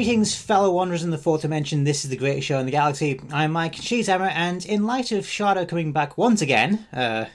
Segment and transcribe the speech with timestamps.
[0.00, 1.84] Greetings, fellow wanderers in the fourth dimension.
[1.84, 3.20] This is the greatest show in the galaxy.
[3.30, 7.26] I'm Mike, Emma, and in light of Shada coming back once again, uh,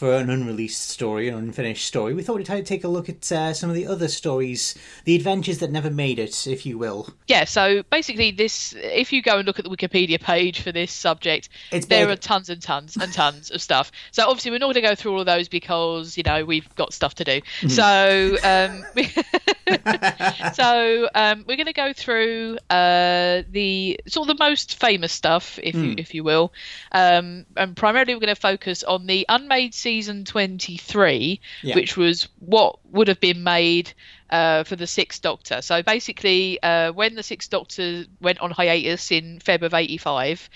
[0.00, 3.52] for an unreleased story, an unfinished story, we thought we'd take a look at uh,
[3.52, 7.10] some of the other stories, the adventures that never made it, if you will.
[7.26, 10.90] Yeah, so basically, this if you go and look at the Wikipedia page for this
[10.90, 12.14] subject, It's there big.
[12.14, 13.92] are tons and tons and tons of stuff.
[14.10, 16.74] So obviously, we're not going to go through all of those because you know we've
[16.76, 17.42] got stuff to do.
[17.68, 18.82] So um,
[20.54, 25.58] so um, we're going to go through uh, the sort of the most famous stuff,
[25.62, 26.54] if you if you will,
[26.92, 31.74] um, and primarily we're going to focus on the unmade season twenty three, Yeah.
[31.74, 33.92] which was what would have been made.
[34.32, 35.60] Uh, for the Sixth Doctor.
[35.60, 40.48] So basically, uh, when the Sixth Doctor went on hiatus in Feb of '85,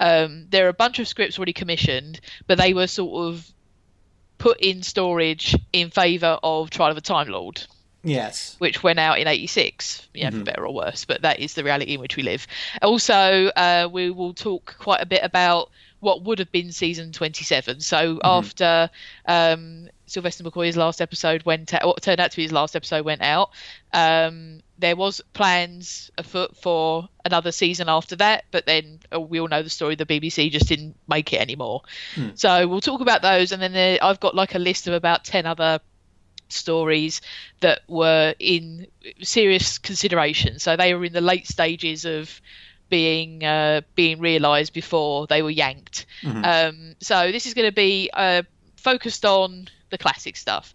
[0.00, 3.46] um, there are a bunch of scripts already commissioned, but they were sort of
[4.38, 7.62] put in storage in favour of Trial of a Time Lord
[8.02, 8.56] Yes.
[8.58, 11.92] which went out in 86 yeah for better or worse but that is the reality
[11.94, 12.46] in which we live
[12.82, 15.70] also uh, we will talk quite a bit about
[16.00, 18.90] what would have been season 27 so after
[19.26, 23.04] um, sylvester mccoy's last episode went out what turned out to be his last episode
[23.04, 23.50] went out
[23.92, 29.48] um, there was plans afoot for another season after that but then uh, we all
[29.48, 31.82] know the story the bbc just didn't make it anymore.
[32.34, 35.24] So we'll talk about those and then there, i've got like a list of about
[35.24, 35.80] 10 other
[36.52, 37.20] stories
[37.60, 38.86] that were in
[39.22, 40.58] serious consideration.
[40.58, 42.40] So they were in the late stages of
[42.90, 46.06] being uh, being realised before they were yanked.
[46.44, 48.42] Um, so this is going to be uh,
[48.76, 50.74] focused on the classic stuff.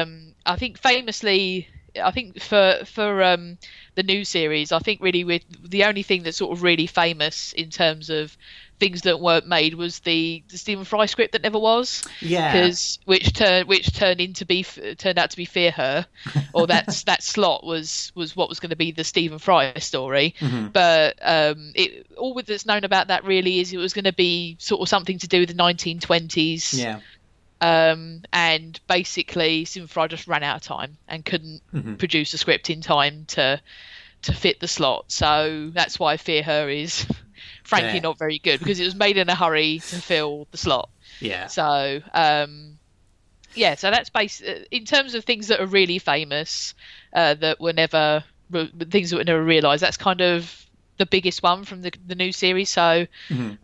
[0.00, 1.68] Um, I think famously,
[2.02, 3.58] I think for for um,
[3.94, 7.52] the new series, I think really with the only thing that's sort of really famous
[7.52, 8.36] in terms of
[8.82, 12.52] things that weren't made was the, the Stephen Fry script that never was Yeah.
[12.52, 16.06] because which turned which turned into be turned out to be Fear Her,
[16.52, 20.34] or that's that slot was was what was going to be the Stephen Fry story.
[20.72, 24.56] But um, it all that's known about that really is it was going to be
[24.58, 26.76] sort of something to do with the 1920s.
[26.76, 26.98] Yeah.
[27.60, 31.62] Um, and basically, Stephen Fry just ran out of time and couldn't
[31.98, 33.60] produce a script in time to
[34.22, 35.04] to fit the slot.
[35.12, 37.06] So that's why Fear Her is
[37.72, 38.00] frankly Yeah.
[38.02, 40.90] not very good because it was made in a hurry to fill the slot.
[41.20, 41.46] Yeah.
[41.46, 42.78] So, um,
[43.54, 46.74] yeah, so that's based in terms of things that are really famous
[47.12, 49.82] uh, that were never re- things that were never realised.
[49.82, 50.58] That's kind of
[50.98, 52.68] the biggest one from the the new series.
[52.70, 53.06] So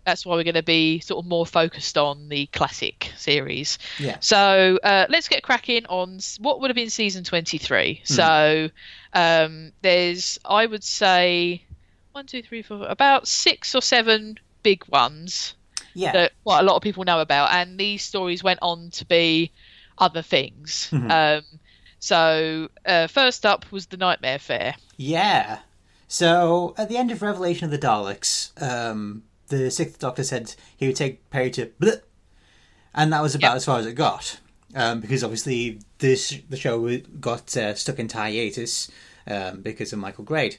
[0.04, 3.78] that's why we're going to be sort of more focused on the classic series.
[3.98, 4.16] Yeah.
[4.20, 8.00] So uh, let's get cracking on what would have been season 23.
[8.04, 8.70] So
[9.12, 11.62] um, there's, I would say,
[12.18, 15.54] one, two, three, four, about six or seven big ones
[15.94, 16.10] Yeah.
[16.12, 19.52] that what a lot of people know about, and these stories went on to be
[19.98, 20.88] other things.
[20.92, 21.42] Um,
[22.00, 24.74] so uh, first up was the Nightmare Fair.
[24.96, 25.60] Yeah.
[26.08, 30.86] So at the end of Revelation of the Daleks, um, the Sixth Doctor said he
[30.88, 32.00] would take Peri to, bleh,
[32.94, 33.56] and that was about Yep.
[33.56, 34.40] as far as it got,
[34.74, 38.90] um, because obviously this the show got uh, stuck in hiatus
[39.28, 40.56] um, because of Michael Grade.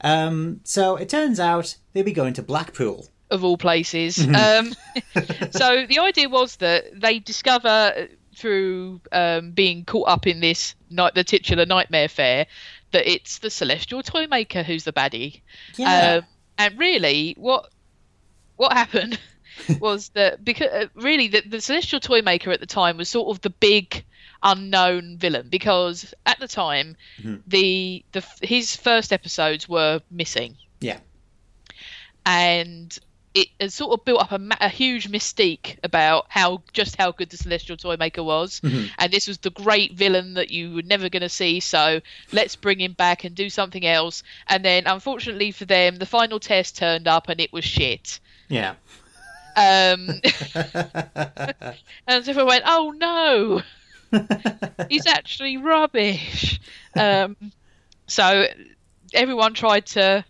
[0.00, 3.08] Um, so it turns out they'll be going to Blackpool.
[3.30, 4.18] of all places.
[4.18, 4.74] Um,
[5.50, 10.74] so the idea was that they discover uh, through um, being caught up in this
[10.90, 12.46] night, the titular nightmare fair,
[12.92, 15.40] that it's the celestial toy maker who's the baddie.
[15.76, 16.20] Yeah.
[16.20, 16.26] Um,
[16.56, 17.70] and really, what
[18.56, 19.18] what happened
[19.80, 23.28] was that because uh, really the, the celestial toy maker at the time was sort
[23.28, 24.04] of the big
[24.42, 26.96] unknown villain because at the time
[27.46, 30.56] the the his first episodes were missing.
[30.80, 30.98] Yeah.
[32.24, 32.96] and
[33.34, 37.30] it has sort of built up a, a huge mystique about how just how good
[37.30, 38.60] the celestial toy maker was.
[38.98, 42.00] And this was the great villain that you were never going to see so
[42.32, 44.22] let's bring him back and do something else.
[44.48, 48.18] And then unfortunately for them the final test turned up and it was shit.
[48.48, 48.74] Yeah.
[49.56, 50.08] um,
[52.06, 53.62] and so everyone went oh no
[54.88, 56.60] he's actually rubbish
[56.96, 57.36] um,
[58.06, 58.46] so
[59.14, 60.24] everyone tried to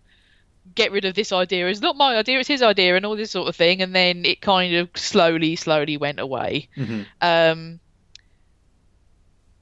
[0.75, 1.67] get rid of this idea.
[1.69, 3.83] It's not my idea; it's his idea, and all this sort of thing.
[3.83, 6.69] And then it kind of slowly, slowly went away.
[7.21, 7.81] Um,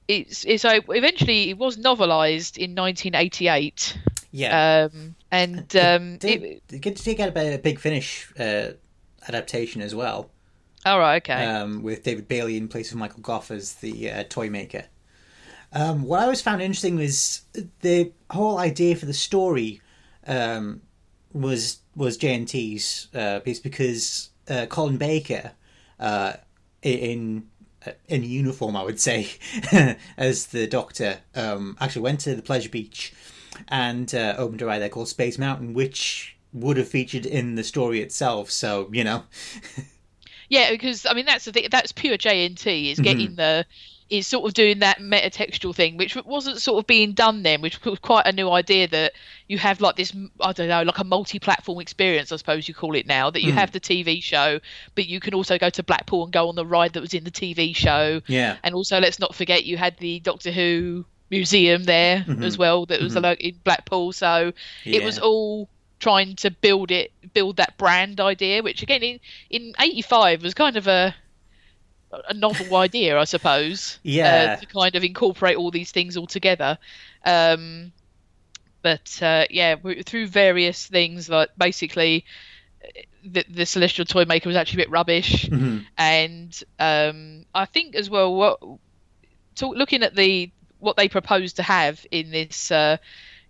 [0.07, 3.97] it's, it's so eventually it was novelized in 1988,
[4.31, 4.89] Yeah.
[4.91, 8.71] um, and um, did, it, did, get a, a big finish uh,
[9.27, 10.29] adaptation as well?
[10.87, 14.23] All right, okay, um, with David Bailie in place of Michael Gough as the uh,
[14.29, 14.85] toy maker.
[15.73, 17.41] Um, what I always found interesting was
[17.81, 19.81] the whole idea for the story
[20.25, 20.81] um,
[21.33, 25.51] was was JNT's uh, piece because uh, Colin Baker
[25.99, 26.33] uh,
[26.81, 27.49] in
[28.07, 29.29] in uniform, I would say,
[30.17, 33.13] as the Doctor um, actually went to the pleasure beach
[33.67, 37.63] and uh, opened a ride there called Space Mountain, which would have featured in the
[37.63, 38.51] story itself.
[38.51, 39.23] So you know,
[40.49, 41.67] Yeah, because I mean that's the thing.
[41.71, 42.91] That's pure JNT.
[42.91, 43.03] Is mm-hmm.
[43.03, 43.65] getting the
[44.09, 47.83] is sort of doing that metatextual thing, which wasn't sort of being done then, which
[47.83, 49.13] was quite a new idea that
[49.47, 52.95] you have like this, I don't know, like a multi-platform experience, I suppose you call
[52.95, 53.29] it now.
[53.29, 53.55] That you mm.
[53.55, 54.59] have the TV show,
[54.95, 57.23] but you can also go to Blackpool and go on the ride that was in
[57.23, 58.21] the TV show.
[58.27, 62.43] yeah, And also, let's not forget you had the Doctor Who museum there mm-hmm.
[62.43, 63.25] as well that was mm-hmm.
[63.25, 64.13] like in Blackpool.
[64.13, 64.53] So
[64.85, 69.73] it was all trying to build it, build that brand idea, which again in in
[69.79, 71.15] '85 was kind of a
[72.29, 73.99] a novel idea, I suppose.
[74.03, 74.55] Yeah.
[74.57, 76.77] Uh, to kind of incorporate all these things all together.
[77.25, 77.91] Um,
[78.81, 82.23] but uh, yeah, through various things, like basically.
[82.83, 85.85] uh, The, the celestial toy maker was actually a bit rubbish, Mhm.
[85.97, 88.59] and um, I think as well, what
[89.55, 90.49] talk, looking at the
[90.79, 92.97] what they proposed to have in this uh,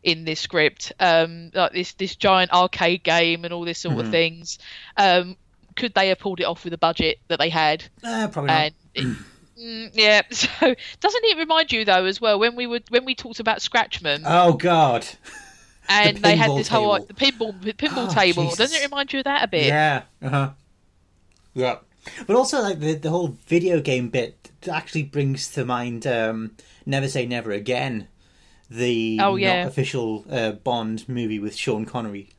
[0.04, 4.10] in this script, um, like this this giant arcade game and all this sort of
[4.10, 4.60] things,
[4.96, 5.36] um,
[5.76, 7.84] could they have pulled it off with the budget that they had?
[8.04, 8.72] uh, probably not.
[8.94, 9.18] It,
[9.60, 10.50] mm, yeah, so
[11.00, 14.22] doesn't it remind you though as well when we were when we talked about Scratchman
[14.26, 15.08] oh God,
[15.90, 18.44] and they had this whole like, the pinball pinball Oh, table?
[18.44, 18.58] Jesus.
[18.58, 19.66] Doesn't it remind you of that a bit?
[19.68, 20.50] yeah, uh huh,
[21.54, 21.78] yeah.
[22.26, 26.52] But also, like the the whole video game bit actually brings to mind um,
[26.86, 28.08] "Never Say Never Again,"
[28.70, 29.64] the Oh, yeah.
[29.64, 32.30] not official uh, Bond movie with Sean Connery.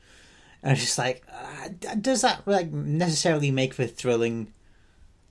[0.62, 1.69] And it's just like, uh,
[2.00, 4.52] does that like necessarily make for thrilling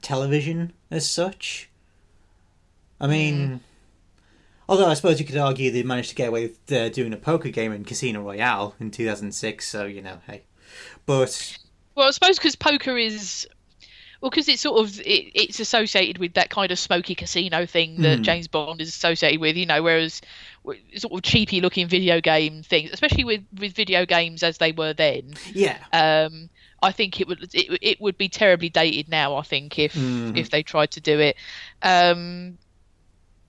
[0.01, 1.69] television as such?
[2.99, 3.59] I mean,
[4.69, 7.17] although I suppose you could argue they managed to get away with uh, doing a
[7.17, 10.43] poker game in Casino Royale in 2006, so you know, hey.
[11.05, 11.57] But
[11.95, 13.47] Well, I suppose because poker is,
[14.21, 18.01] well, because it's sort of it, it's associated with that kind of smoky casino thing
[18.01, 19.83] that James Bond is associated with, you know.
[19.83, 20.21] Whereas
[20.95, 24.93] sort of cheapy looking video game things, especially with with video games as they were
[24.93, 26.49] then, yeah, um,
[26.81, 29.35] I think it would it, it would be terribly dated now.
[29.35, 29.95] I think if
[30.35, 31.35] if they tried to do it.
[31.81, 32.57] Um,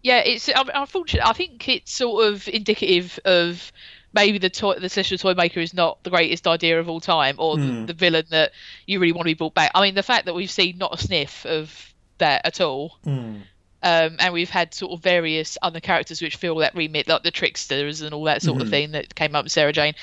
[0.03, 1.27] yeah, it's un- unfortunate.
[1.27, 3.73] I think it's sort of indicative of
[4.13, 7.37] maybe the toy, the Celestial Toy Maker is not the greatest idea of all time,
[7.39, 7.87] or the, hmm.
[7.87, 8.53] the villain that
[8.87, 9.71] you really want to be brought back.
[9.75, 13.37] I mean, the fact that we've seen not a sniff of that at all, hmm.
[13.83, 17.31] um, and we've had sort of various other characters which fill that remit, like the
[17.31, 18.71] tricksters and all that sort of hmm.
[18.71, 19.95] thing that came up with Sarah Jane,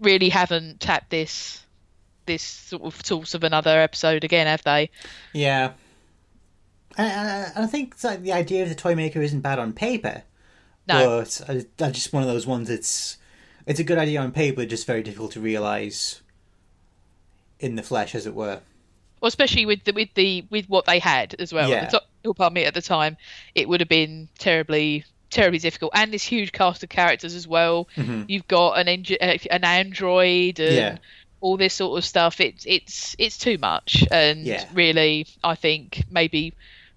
[0.00, 1.58] really haven't tapped this
[2.26, 4.90] this sort of source of another episode again, have they?
[5.32, 5.72] yeah.
[6.96, 10.22] And, I think like the idea of the toy maker isn't bad on paper,
[10.86, 11.20] No.
[11.20, 12.68] but I, that's just one of those ones.
[12.68, 13.16] It's
[13.66, 16.20] it's a good idea on paper, just very difficult to realize
[17.60, 18.60] in the flesh, as it were.
[19.20, 21.68] Well, especially with the with the with what they had as well.
[21.70, 21.76] Yeah.
[21.76, 23.16] At the top, pardon me, at the time,
[23.54, 27.88] it would have been terribly terribly difficult, and this huge cast of characters as well.
[27.96, 30.98] You've got an engi- uh, an android and Yeah.
[31.40, 32.40] all this sort of stuff.
[32.40, 34.64] It's it's it's too much, and Yeah.
[34.74, 36.52] really, I think maybe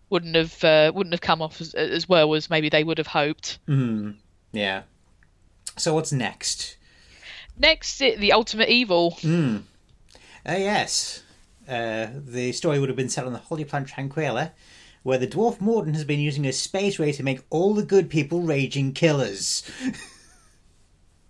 [0.09, 3.07] wouldn't have uh, wouldn't have come off as, as well as maybe they would have
[3.07, 3.59] hoped.
[4.51, 4.81] Yeah.
[5.77, 6.77] So what's next?
[7.57, 9.17] Next, the ultimate evil.
[10.47, 11.23] Uh, yes.
[11.67, 14.51] Uh, the story would have been set on the holy planet Tranquela,
[15.03, 18.09] where the dwarf Mordant has been using a space ray to make all the good
[18.09, 19.63] people raging killers.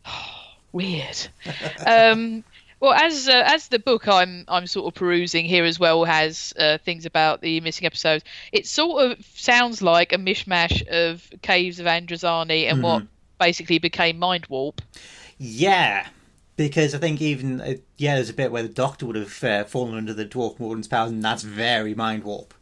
[0.72, 1.28] weird.
[1.86, 2.44] um,
[2.80, 6.54] well, as uh, as the book I'm I'm sort of perusing here as well has
[6.60, 8.26] uh, things about the missing episodes.
[8.52, 13.04] It sort of sounds like a mishmash of Caves of Androzani and what
[13.40, 14.82] basically became Mind Warp.
[15.38, 16.08] Yeah,
[16.56, 19.64] because I think even uh, yeah, there's a bit where the Doctor would have uh,
[19.66, 22.54] fallen under the dwarf Mordant's powers, and that's very mind warp.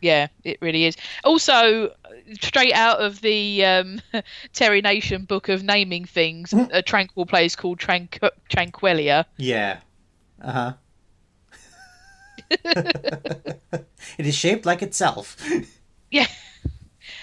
[0.00, 0.96] Yeah, it really is.
[1.24, 1.92] Also,
[2.40, 4.00] straight out of the um,
[4.52, 9.24] Terry Nation book of naming things, a tranquil place called Tranqu- Tranquilia.
[9.38, 9.78] Yeah.
[10.40, 10.72] Uh huh.
[12.50, 13.86] it
[14.18, 15.36] is shaped like itself.
[16.10, 16.26] yeah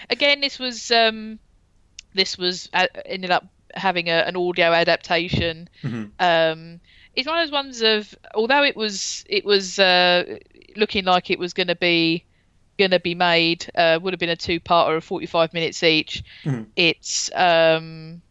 [0.09, 1.39] again this was um
[2.15, 5.69] this was uh, ended up having a, an audio adaptation.
[6.19, 6.79] Um
[7.15, 10.37] it's one of those ones of although it was it was uh
[10.75, 12.25] looking like it was going to be
[12.77, 15.81] going to be made uh would have been a two part or a 45 minutes
[15.81, 16.23] each
[16.75, 18.21] it's um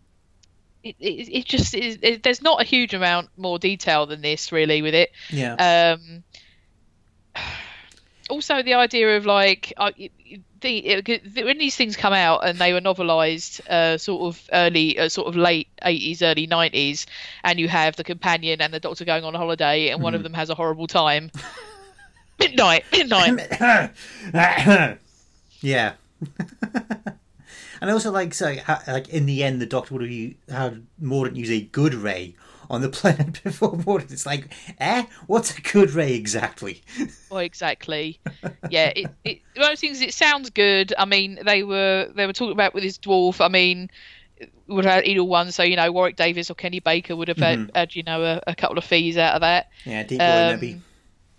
[0.83, 4.53] it, it, it just is it, there's not a huge amount more detail than this
[4.53, 5.11] really with it.
[5.31, 5.97] Yeah.
[5.97, 6.23] um
[8.35, 9.93] also the idea of like uh,
[10.61, 14.99] the, it, when these things come out and they were novelized uh, sort of early
[14.99, 17.07] uh, sort of late 80s early 90s
[17.45, 20.25] and you have the companion and the doctor going on a holiday and one of
[20.25, 21.31] them has a horrible time.
[22.41, 23.53] Midnight midnight.
[25.61, 25.93] Yeah.
[27.81, 31.37] And also, like, so, how, like in the end, the Doctor would have had Mordant
[31.37, 32.35] use a good ray
[32.71, 34.13] on the planet before Mordant.
[34.13, 36.83] It's like, eh, what's a good ray exactly?
[37.31, 38.21] Oh, exactly.
[38.71, 40.01] Yeah, it, it one of the things.
[40.01, 40.95] It sounds good.
[40.97, 43.45] I mean, they were they were talking about with his dwarf.
[43.45, 43.91] I mean,
[44.69, 45.51] would have had either one.
[45.51, 48.41] So you know, Warwick Davis or Kenny Baker would have had, had you know a,
[48.47, 49.69] a couple of fees out of that.
[49.85, 50.81] Yeah, Deep Roy Um, maybe.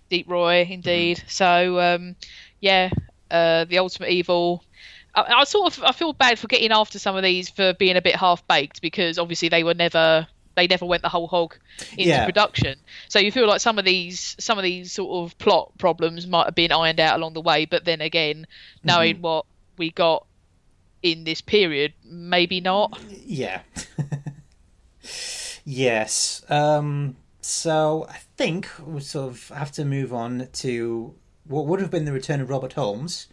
[0.09, 1.23] Deep Roy, indeed.
[1.27, 2.17] So um,
[2.59, 2.89] yeah,
[3.31, 4.63] uh, the Ultimate Evil.
[5.15, 7.95] I, I sort of I feel bad for getting after some of these for being
[7.95, 11.55] a bit half baked because obviously they were never they never went the whole hog
[11.91, 12.25] into Yeah.
[12.25, 12.79] production.
[13.09, 16.45] So you feel like some of these some of these sort of plot problems might
[16.45, 18.47] have been ironed out along the way, but then again,
[18.83, 19.45] knowing what
[19.77, 20.25] we got
[21.03, 22.99] in this period, maybe not.
[23.25, 23.61] Yeah.
[25.65, 26.43] yes.
[26.49, 31.13] Um, so I think we sort of have to move on to
[31.47, 33.27] what would have been the return of Robert Holmes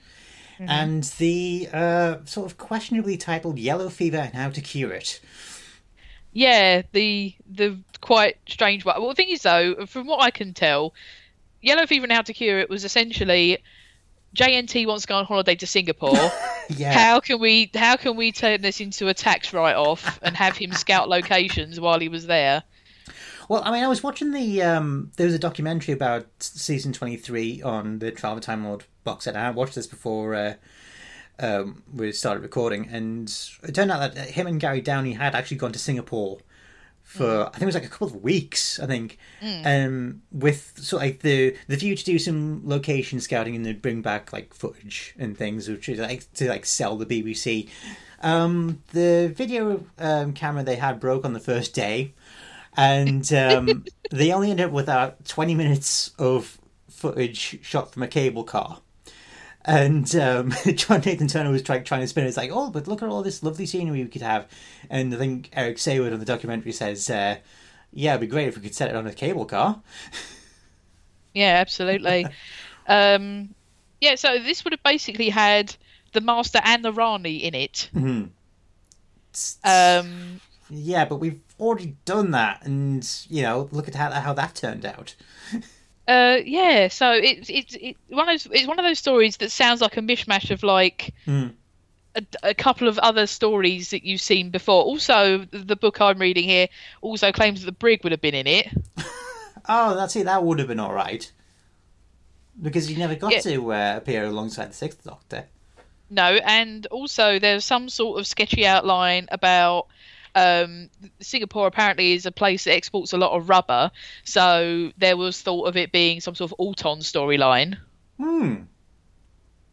[0.65, 5.19] and the uh, sort of questionably titled Yellow Fever and How to Cure It.
[6.33, 8.99] Yeah, the the quite strange one.
[8.99, 10.95] Well, the thing is though, from what I can tell,
[11.61, 13.59] Yellow Fever and How to Cure It was essentially
[14.35, 16.31] JNT wants to go on holiday to Singapore.
[16.77, 16.93] Yeah.
[16.93, 20.57] How can we how can we turn this into a tax write off and have
[20.57, 22.63] him scout locations while he was there?
[23.49, 24.63] Well, I mean, I was watching the.
[24.63, 28.85] Um, there was a documentary about season 23 on the Trial of a Time Lord
[29.03, 29.35] box set.
[29.35, 30.55] and I watched this before uh,
[31.43, 33.29] um, we started recording, and
[33.63, 36.39] it turned out that him and Gary Downie had actually gone to Singapore
[37.03, 38.81] for I think it was like a couple of weeks.
[38.81, 39.19] I think,
[39.65, 43.81] um, with sort of like the the view to do some location scouting and then
[43.81, 47.69] bring back like footage and things, which is like to like sell the BBC.
[48.23, 52.15] Um, the video um, camera they had broke on the first day,
[52.77, 56.59] and um, they only ended up with about twenty minutes of
[56.89, 58.81] footage shot from a cable car.
[59.65, 62.29] And um, John Nathan Turner was trying trying to spin it.
[62.29, 64.49] It's like, oh, but look at all this lovely scenery we could have.
[64.91, 67.37] And I think Eric Saward on the documentary says, uh,
[67.93, 69.81] "Yeah, it'd be great if we could set it on a cable car."
[71.35, 72.27] Yeah, absolutely.
[72.87, 73.55] um,
[74.03, 75.75] yeah, so this would have basically had
[76.13, 77.89] the Master and the Rani in it.
[79.65, 84.55] Um, yeah, but we've already done that, and you know, look at how how that
[84.55, 85.15] turned out.
[86.13, 89.51] Uh, yeah, so it's it's it, one of those, it's one of those stories that
[89.51, 91.53] sounds like a mishmash of like Mm.
[92.15, 94.83] a, a couple of other stories that you've seen before.
[94.85, 96.69] Also, the book I'm reading here
[97.01, 98.69] also claims that the brig would have been in it.
[99.69, 100.25] Oh, that's it.
[100.25, 101.31] That would have been all right.
[102.61, 103.41] Because he never got Yeah.
[103.43, 105.47] to uh, appear alongside the Sixth Doctor.
[106.11, 109.87] No, and also there's some sort of sketchy outline about
[110.35, 110.89] um,
[111.21, 113.91] Singapore apparently is a place that exports a lot of rubber,
[114.25, 117.79] so there was thought of it being some sort of Auton storyline.
[118.19, 118.55] Hmm.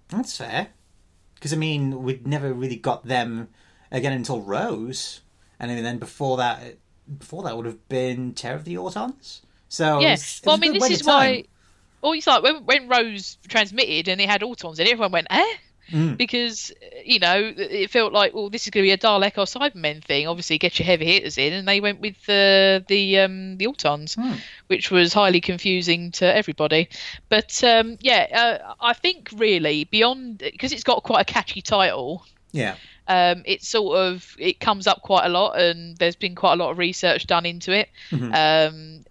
[0.10, 0.70] That's fair.
[1.36, 3.50] Because, I mean, we'd never really got them
[3.92, 5.22] again until Rose.
[5.60, 6.78] And then before that,
[7.18, 9.42] before that would have been Terror of the Autons.
[9.70, 11.46] So, it Yeah, was- it well, I mean, this is why.
[12.02, 15.28] Well, it's like when when Rose transmitted and it had Autons in it, everyone went,
[15.30, 15.54] "Eh."
[15.92, 16.18] Mm.
[16.18, 16.72] Because
[17.04, 20.04] you know it felt like well this is going to be a Dalek or Cybermen
[20.04, 20.28] thing.
[20.28, 24.16] Obviously, get your heavy hitters in, and they went with the the um, the Autons,
[24.16, 24.34] Hmm.
[24.68, 26.90] which was highly confusing to everybody.
[27.30, 32.26] But um, yeah, uh, I think really beyond because it's got quite a catchy title.
[32.52, 32.76] Yeah.
[33.08, 36.56] Um, it sort of it comes up quite a lot, and there's been quite a
[36.58, 37.90] lot of research done into it.
[38.12, 39.04] Um,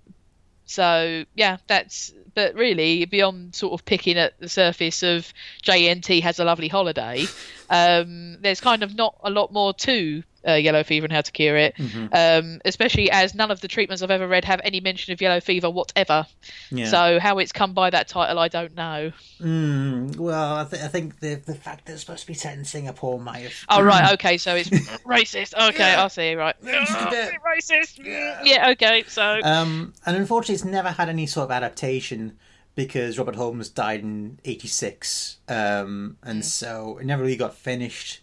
[0.69, 5.33] so yeah, that's but really beyond sort of picking at the surface of
[5.63, 7.25] JNT has a lovely holiday.
[7.71, 11.33] Um, there's kind of not a lot more to uh, yellow fever and how to
[11.33, 11.75] cure it,
[12.13, 15.41] um, especially as none of the treatments I've ever read have any mention of yellow
[15.41, 16.27] fever whatever.
[16.71, 16.87] Yeah.
[16.87, 19.13] So how it's come by that title, I don't know.
[19.41, 22.57] Mm, well, I, th- I think the the fact that it's supposed to be set
[22.57, 23.55] in Singapore might have.
[23.69, 24.69] Oh right, okay, so it's
[25.05, 25.55] racist.
[25.71, 26.05] Okay, Yeah.
[26.05, 26.35] I see.
[26.35, 26.67] Right, Oh,
[27.47, 27.99] racist.
[28.01, 29.05] Mm, Yeah, okay.
[29.09, 32.39] So Um, and unfortunately, it's never had any sort of adaptation
[32.75, 38.21] because Robert Holmes died in '86, um, and so it never really got finished.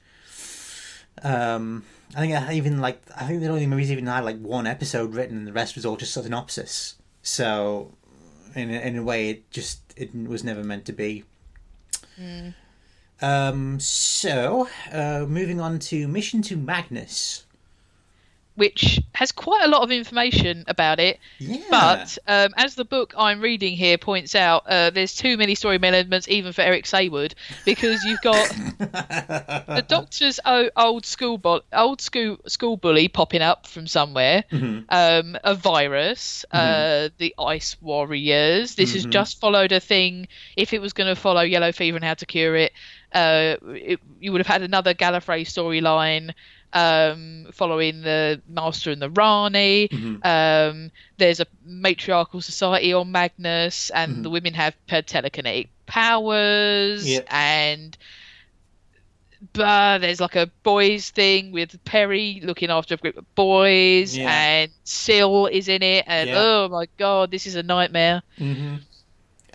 [1.22, 4.68] Um, I think I even like I think the only movies even had like one
[4.68, 6.96] episode written, and the rest was all just a synopsis.
[7.24, 7.94] So,
[8.54, 11.24] in a, in a way, it just it was never meant to be.
[13.22, 17.45] Um, so, uh, moving on to Mission to Magnus.
[18.56, 21.20] Which has quite a lot of information about it.
[21.40, 21.62] Yeah.
[21.70, 25.78] But um, as the book I'm reading here points out, uh, there's too many story
[25.82, 27.34] elements even for Eric Saward
[27.66, 30.40] because you've got the Doctor's
[30.78, 31.42] old school
[31.74, 34.44] old school school bully popping up from somewhere,
[34.90, 38.76] um, a virus, uh, the Ice Warriors.
[38.76, 40.28] This has just followed a thing.
[40.56, 42.72] If it was going to follow Yellow Fever and how to cure it.
[43.14, 46.34] uh, it, you would have had another Gallifrey storyline
[46.74, 49.90] um, following the Master and the Rani.
[50.24, 57.28] Um, there's a matriarchal society on Magnus, and the women have telekinetic powers, Yep.
[57.30, 57.98] and
[59.54, 64.30] but there's like a boys thing with Peri looking after a group of boys, Yeah.
[64.32, 66.36] and Sil is in it, and Yeah.
[66.42, 68.24] oh my god, this is a nightmare.
[68.40, 68.76] Mm-hmm.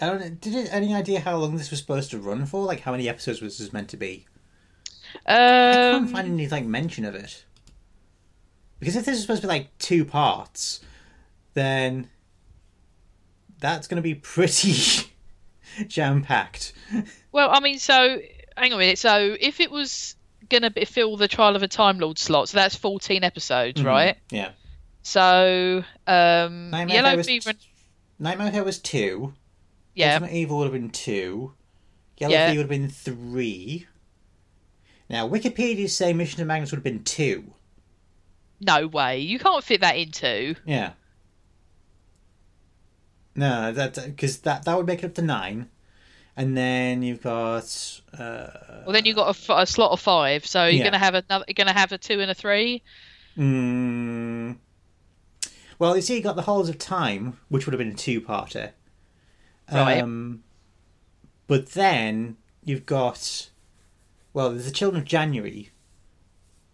[0.02, 0.20] I don't.
[0.20, 2.64] know, Did it any idea how long this was supposed to run for?
[2.64, 4.26] Like how many episodes was this meant to be?
[5.26, 7.44] I can't Um, find any like mention of it.
[8.78, 10.80] Because if this is supposed to be like two parts,
[11.54, 12.08] then
[13.58, 15.10] that's going to be pretty
[15.88, 16.72] jam packed.
[17.32, 18.18] Well, I mean, so
[18.56, 18.98] hang on a minute.
[18.98, 20.16] So if it was
[20.48, 24.16] gonna be, fill the Trial of a Time Lord slot, so that's fourteen episodes, right?
[24.30, 24.50] Yeah.
[25.02, 27.52] So um, Nightmare Yellow There was Fever,
[28.18, 29.34] Nightmare Fair was two.
[29.94, 31.54] yeah, Ultimate Evil would have been two.
[32.18, 32.48] Yellow Yeah.
[32.50, 33.86] Fever would have been three.
[35.10, 37.52] Now Wikipedia's saying Mission to Magnus would have been two.
[38.60, 40.54] no way, you can't fit that into.
[40.64, 40.92] Yeah.
[43.34, 45.68] No, that because that that would make it up to nine,
[46.36, 48.48] and then you've got uh,
[48.84, 50.84] Well, then you've got a f- a, slot of five, so you're Yeah.
[50.84, 51.44] gonna have another.
[51.48, 52.82] You're gonna have a two and a three.
[53.38, 54.56] mm,
[55.78, 58.72] well, you see, you got the Hollows of Time, which would have been a two-parter.
[59.72, 60.02] Right.
[60.02, 60.42] Um,
[61.46, 63.49] but then you've got
[64.32, 65.70] well, there's the Children of January,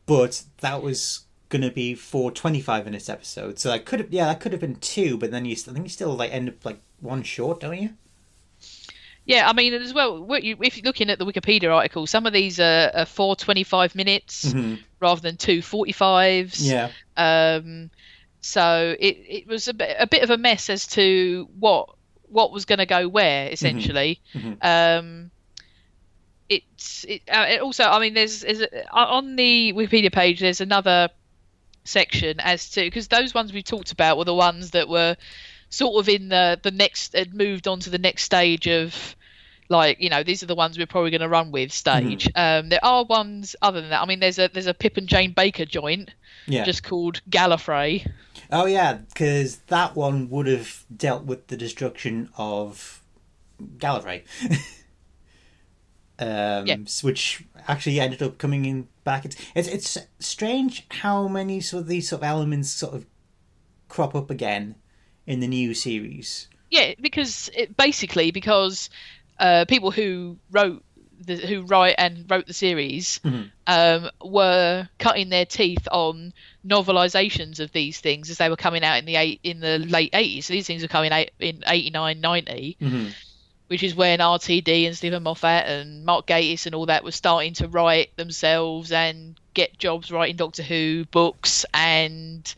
[0.06, 3.58] but that was going to be for 25 minutes episode.
[3.58, 5.84] So that could have yeah, that could have been two, but then you I think
[5.84, 7.90] you still like end up like one short, don't you?
[9.24, 12.60] Yeah, I mean, as well, if you're looking at the Wikipedia article, some of these
[12.60, 14.78] are, are four 25 minutes Mhm.
[15.00, 16.58] rather than two 45s.
[16.60, 16.90] Yeah.
[17.16, 17.90] Um,
[18.40, 21.90] so it, it was a bit, a bit of a mess as to what
[22.28, 24.20] what was going to go where essentially.
[24.34, 24.64] Mhm.
[24.64, 25.30] Um,
[26.48, 30.60] it's it, uh, it also I mean there's, there's a, on the Wikipedia page there's
[30.60, 31.08] another
[31.84, 35.16] section as to because those ones we talked about were the ones that were
[35.70, 39.14] sort of in the the next had moved on to the next stage of
[39.68, 42.68] like you know these are the ones we're probably going to run with stage um
[42.68, 45.32] there are ones other than that i mean there's a there's a pip and jane
[45.32, 46.10] baker joint
[46.46, 46.64] Yeah.
[46.64, 48.08] just called Gallifrey.
[48.52, 53.02] Oh yeah, because that one would have dealt with the destruction of
[53.78, 54.22] Gallifrey,
[56.18, 56.76] um, Yeah.
[57.02, 59.24] which actually ended up coming in back.
[59.24, 63.06] It's, it's it's strange how many sort of these sort of elements sort of
[63.88, 64.74] crop up again
[65.26, 66.48] in the new series.
[66.70, 68.90] Yeah, because it, basically because
[69.38, 70.82] uh, people who wrote
[71.18, 73.50] the, who write and wrote the series Mhm.
[73.66, 76.32] um, were cutting their teeth on
[76.66, 80.12] novelizations of these things as they were coming out in the eight, in the late
[80.12, 80.44] 80s.
[80.44, 83.06] So these things were coming out in 89, 90, Mm-hmm.
[83.68, 87.52] Which is when RTD and Steven Moffat and Mark Gatiss and all that were starting
[87.54, 92.54] to write themselves and get jobs writing Doctor Who books and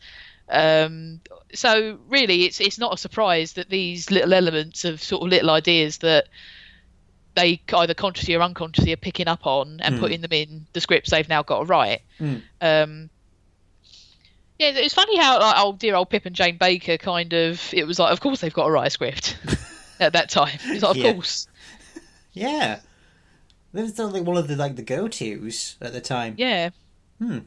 [0.49, 1.19] um,
[1.53, 5.49] so really it's it's not a surprise that these little elements of sort of little
[5.49, 6.27] ideas that
[7.35, 9.99] they either consciously or unconsciously are picking up on and Mm.
[9.99, 12.01] putting them in the scripts they've now got to write.
[12.19, 12.41] Mm.
[12.61, 13.09] Um,
[14.57, 17.85] yeah, it's funny how like old dear old Pip and Jane Baker kind of it
[17.87, 19.37] was like, of course they've got to write a script
[19.99, 20.57] at that time.
[20.65, 21.13] It's like, of Yeah.
[21.13, 21.47] course,
[22.33, 22.79] Yeah,
[23.73, 26.35] that was like one of the like the go tos at the time.
[26.37, 26.69] yeah.
[27.19, 27.39] Hmm.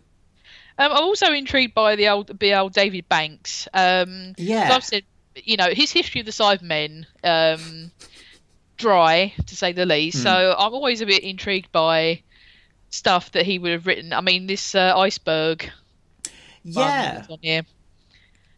[0.78, 3.68] Um, I'm also intrigued by the old the old David Banks.
[3.74, 4.70] Um, Yeah.
[4.72, 7.90] I've said, you know, his history of the Cybermen, um,
[8.78, 10.18] dry to say the least.
[10.18, 10.22] Hmm.
[10.24, 12.22] So I'm always a bit intrigued by
[12.90, 14.12] stuff that he would have written.
[14.12, 15.70] I mean, this uh, iceberg
[16.64, 17.24] Yeah,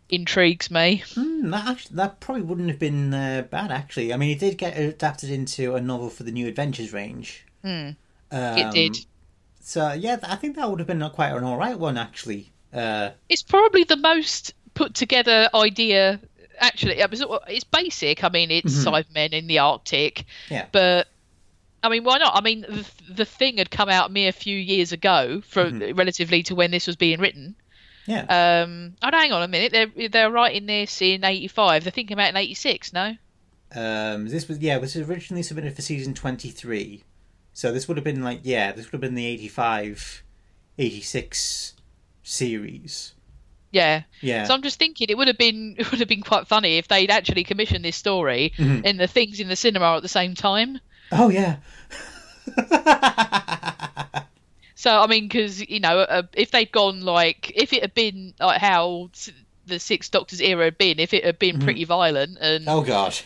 [0.09, 1.03] intrigues me.
[1.15, 4.13] Hmm, that actually, that probably wouldn't have been uh, bad actually.
[4.13, 7.45] I mean, it did get adapted into a novel for the New Adventures range.
[7.63, 7.91] Hmm.
[8.31, 8.97] Um, It did.
[9.61, 12.53] So yeah, I think that would have been quite an all right one actually.
[12.73, 16.21] Uh, It's probably the most put together idea.
[16.59, 18.23] Actually, it's basic.
[18.25, 19.05] I mean, it's Mhm.
[19.05, 20.25] Cybermen in the Arctic.
[20.51, 20.67] Yeah.
[20.71, 21.09] But
[21.83, 22.35] I mean, why not?
[22.35, 26.43] I mean, the, the thing had come out a mere few years ago, from relatively
[26.45, 27.55] to when this was being written.
[28.07, 29.73] Yeah, Um, oh, no, hang on a minute.
[29.73, 31.85] They're they're writing this in '85.
[31.85, 32.93] They're thinking about it in '86.
[32.93, 33.17] No.
[33.75, 37.03] um, this was yeah, this was originally submitted for season twenty three,
[37.53, 40.23] so this would have been like yeah, this would have been the 85,
[40.79, 41.75] 86
[42.23, 43.13] series.
[43.73, 44.03] Yeah.
[44.21, 46.79] Yeah, So I'm just thinking it would have been it would have been quite funny
[46.79, 48.83] if they'd actually commissioned this story Mhm.
[48.85, 50.79] and the things in the cinema at the same time.
[51.11, 51.57] oh yeah.
[54.75, 58.35] So I mean, because you know, uh, if they'd gone like if it had been
[58.41, 59.11] like how
[59.67, 62.79] the Six Doctors era had been, if it had been pretty violent and Mm-hmm.
[62.79, 63.17] oh god.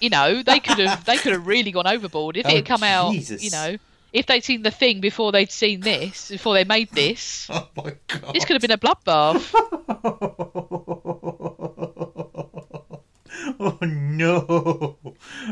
[0.00, 2.66] you know they could have they could have really gone overboard if Oh, it had
[2.66, 3.76] come out you know
[4.12, 7.94] if they'd seen the thing before they'd seen this, before they made this, Oh my
[8.08, 8.34] god.
[8.34, 9.54] this could have been a bloodbath.
[13.60, 14.98] oh no!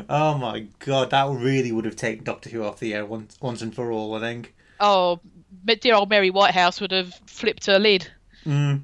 [0.08, 3.62] Oh my god, that really would have taken Doctor Who off the air once, once
[3.62, 4.14] and for all.
[4.14, 4.54] I think.
[4.80, 5.20] oh,
[5.76, 8.10] dear old Mary Whitehouse would have flipped her lid.
[8.46, 8.82] Mm.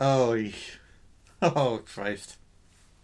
[0.00, 0.36] Oh,
[1.42, 2.36] oh Christ!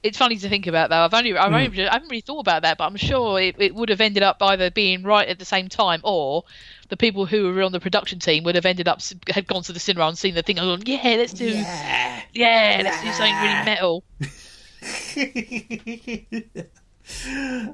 [0.03, 1.01] It's funny to think about though.
[1.01, 3.75] I've only, I've only, I haven't really thought about that, but I'm sure it, it
[3.75, 6.45] would have ended up either being right at the same time, or
[6.91, 9.73] the people who were on the production team would have ended up had gone to
[9.73, 12.81] the cinema and seen the thing and gone, yeah, let's do, yeah, Yeah.
[12.85, 14.05] let's do something really metal.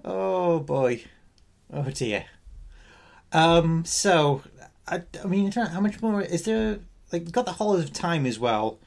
[0.05, 1.03] oh boy.
[1.73, 2.25] Oh dear.
[3.33, 3.85] Um.
[3.85, 4.43] So,
[4.89, 6.81] I, I mean, I don't know, how much more is there?
[7.13, 8.79] Like, we've got the Hollows of Time as well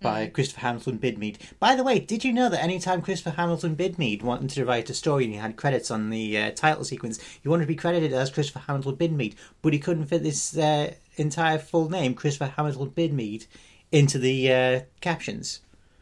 [0.00, 1.36] by Christopher Hamilton Bidmead.
[1.60, 4.94] By the way, did you know that anytime Christopher Hamilton Bidmead wanted to write a
[4.94, 8.12] story and he had credits on the uh, title sequence, he wanted to be credited
[8.12, 12.90] as Christopher Hamilton Bidmead, but he couldn't fit this uh, entire full name, Christopher Hamilton
[12.90, 13.46] Bidmead,
[13.92, 15.60] into the uh, captions.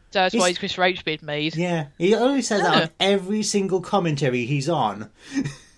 [0.09, 1.05] So that's why He's- he's Christopher H.
[1.05, 1.55] Bidmead.
[1.55, 5.11] Yeah, he only says that on every single commentary he's on.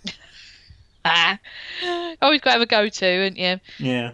[1.05, 1.39] Ah,
[2.21, 3.57] always got to have a go-to, and yeah.
[3.77, 4.13] Yeah.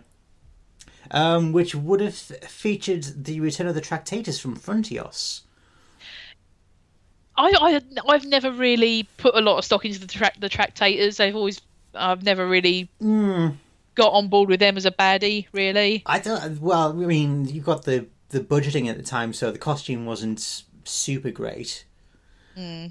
[1.11, 5.41] Um, which would have featured the return of the Tractators from Frontios.
[7.37, 7.81] I, I
[8.13, 11.17] I've never really put a lot of stock into the tra- the tractators.
[11.17, 11.61] They've always
[11.95, 13.57] I've never really Mm,
[13.95, 15.47] got on board with them as a baddie.
[15.53, 16.59] Really, I don't.
[16.59, 20.63] Well, I mean, you got the the budgeting at the time, so the costume wasn't
[20.83, 21.85] super great.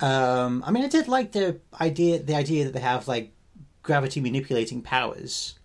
[0.01, 3.33] Um, I mean, I did like the idea the idea that they have like
[3.83, 5.59] gravity manipulating powers.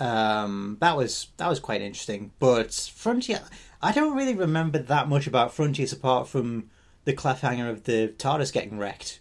[0.00, 2.32] Um, that was that was quite interesting.
[2.38, 3.46] But Frontios,
[3.82, 6.70] I don't really remember that much about Frontios apart from
[7.04, 9.20] the cliffhanger of the TARDIS getting wrecked.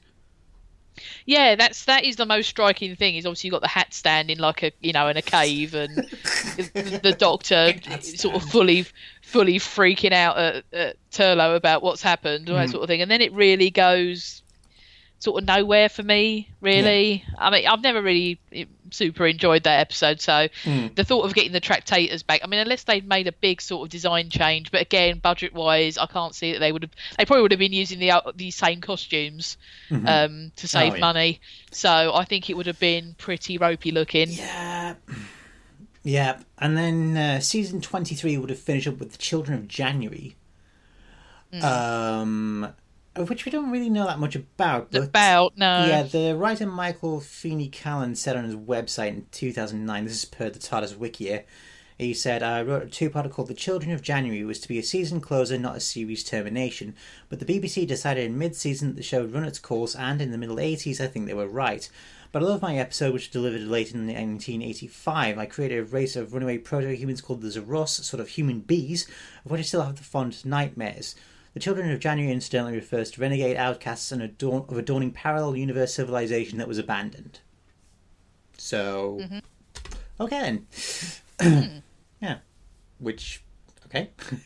[1.26, 1.56] yeah.
[1.56, 3.16] That's that is the most striking thing.
[3.16, 5.98] Is obviously you've got the hat standing like a you know in a cave, and
[5.98, 8.86] the, the Doctor sort of fully
[9.22, 13.02] fully freaking out at, at Turlough about what's happened, all that sort of thing.
[13.02, 14.44] And then it really goes
[15.20, 16.50] sort of nowhere for me.
[16.62, 20.22] Really, I mean, I've never really eh, super enjoyed that episode.
[20.22, 20.48] So
[20.96, 23.86] the thought of getting the tractators back, I mean, unless they'd made a big sort
[23.86, 26.92] of design change, but again, budget wise, I can't see that they would have.
[27.18, 29.58] They probably would have been using the uh, the same costumes
[29.92, 31.02] um, to save Oh, yeah.
[31.02, 31.42] money.
[31.72, 34.30] So I think it would have been pretty ropey looking.
[34.32, 34.96] Yeah.
[36.02, 40.38] Yeah, and then uh, season 23 would have finished up with The Children of January.
[41.62, 42.74] Um, of
[43.28, 44.92] which we don't really know that much about.
[44.92, 50.06] But, About no, Yeah, the writer Michael Feeney Callan said on his website in 2009,
[50.06, 51.40] this is per the TARDIS Wiki,
[51.98, 54.84] he said, I wrote a two-parter called The Children of January was to be a
[54.84, 56.96] season closer, not a series termination.
[57.28, 60.32] But the BBC decided in mid-season that the show would run its course, and in
[60.32, 61.90] the middle 80s, I think they were right.
[62.32, 65.38] But I love my episode, which was delivered late in 1985.
[65.38, 69.06] I created a race of runaway proto-humans called the Zaros, sort of human bees,
[69.44, 71.16] of which I still have the fond nightmares.
[71.54, 75.94] The Children of January incidentally refers to renegade outcasts and adorn- of adorning parallel universe
[75.94, 77.40] civilization that was abandoned.
[78.58, 79.22] So,
[80.20, 80.64] okay
[81.40, 81.84] then.
[82.22, 82.38] yeah.
[83.00, 83.42] Which,
[83.86, 84.10] okay.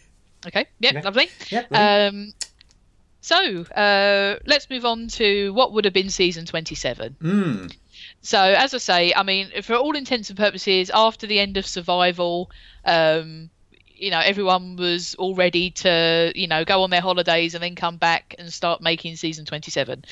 [0.46, 0.66] Okay.
[0.80, 0.96] Yep.
[0.96, 1.02] Okay.
[1.04, 1.30] Lovely.
[1.50, 1.72] Yep.
[1.72, 2.08] right.
[2.08, 2.34] Um,
[3.22, 7.16] so uh, let's move on to what would have been season twenty-seven.
[7.22, 7.76] Mm.
[8.22, 11.66] So, as I say, I mean, for all intents and purposes, after the end of
[11.66, 12.52] Survival,
[12.84, 13.50] um,
[14.04, 17.74] you know, everyone was all ready to, you know, go on their holidays and then
[17.74, 20.04] come back and start making season 27.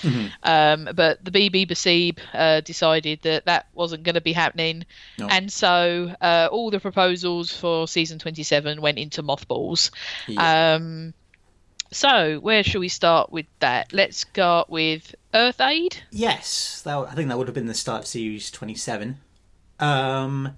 [0.43, 4.85] Um, but the BBC uh, decided that that wasn't going to be happening.
[5.19, 5.27] No.
[5.27, 9.91] And so uh, all the proposals for season 27 went into mothballs.
[10.27, 10.75] Yeah.
[10.75, 11.13] Um,
[11.93, 13.91] so, where shall we start with that?
[13.91, 16.01] Let's start with Earth Aid.
[16.09, 19.17] Yes, that, I think that would have been the start of series 27.
[19.81, 20.55] Um,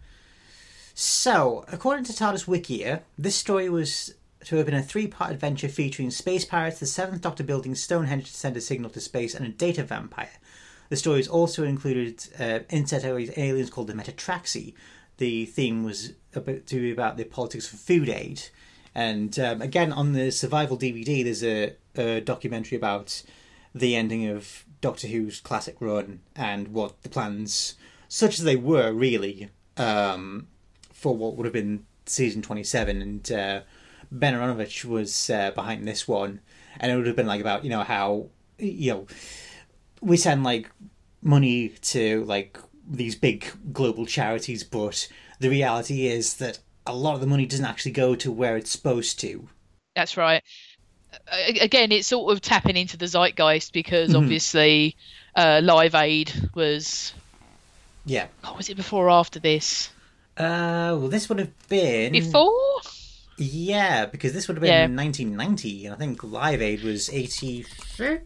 [0.93, 4.13] so, according to TARDIS Wikia, this story was
[4.45, 8.25] to have been a three part adventure featuring space pirates, the Seventh Doctor building Stonehenge
[8.25, 10.29] to send a signal to space, and a data vampire.
[10.89, 14.73] The stories also included uh, interstellar aliens called the Metatraxi.
[15.17, 18.43] The theme was about, to be about the politics of food aid.
[18.93, 23.23] And um, again, on the Survival DVD, there's a, a documentary about
[23.73, 27.75] the ending of Doctor Who's classic run and what the plans,
[28.07, 30.47] such as they were, really, um,
[31.03, 33.01] for what would have been season 27.
[33.01, 33.61] And uh,
[34.09, 36.39] Ben Aaronovitch was uh, behind this one.
[36.79, 39.07] And it would have been like about, you know, how, you know,
[40.01, 40.71] we send like
[41.21, 42.57] money to like
[42.89, 45.07] these big global charities, but
[45.39, 48.71] the reality is that a lot of the money doesn't actually go to where it's
[48.71, 49.47] supposed to.
[49.95, 50.41] That's right.
[51.61, 54.95] Again, it's sort of tapping into the zeitgeist because obviously
[55.35, 57.13] uh, Live Aid was
[58.05, 58.27] Yeah.
[58.43, 59.89] Oh, was it before or after this?
[60.37, 62.51] Uh, well, this would have been Before?
[63.37, 64.81] Yeah, because this would have been Yeah.
[64.87, 68.21] 1990, and I think Live Aid was 86.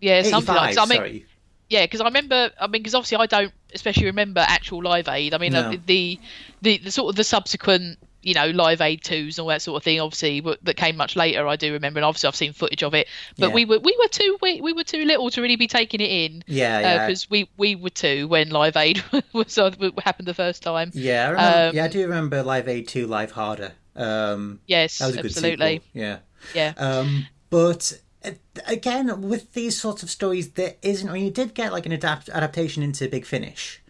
[0.00, 0.74] Yeah, something like.
[0.74, 1.26] So, I mean, sorry.
[1.68, 2.50] yeah, because I remember.
[2.60, 5.34] I mean, because obviously I don't especially remember actual Live Aid.
[5.34, 5.60] I mean, No.
[5.60, 6.18] uh, the,
[6.62, 7.98] the the sort of the subsequent.
[8.28, 10.00] You know, Live Aid twos and all that sort of thing.
[10.00, 11.46] Obviously, w- that came much later.
[11.46, 13.08] I do remember, and obviously I've seen footage of it.
[13.38, 13.54] But Yeah.
[13.54, 16.10] we were we were too we, we were too little to really be taking it
[16.10, 16.44] in.
[16.46, 17.06] Yeah, yeah.
[17.06, 19.70] because we we were two when Live Aid was uh,
[20.04, 20.90] happened the first time.
[20.94, 23.72] yeah, I remember, um, yeah, I do remember Live Aid 2 Live Harder.
[23.96, 25.80] Um, Yes, that was a absolutely.
[25.92, 26.18] Yeah.
[26.54, 28.30] Yeah, Um, but uh,
[28.66, 31.08] again, with these sorts of stories, there isn't.
[31.08, 33.80] I mean, you did get like an adapt- adaptation into Big Finish,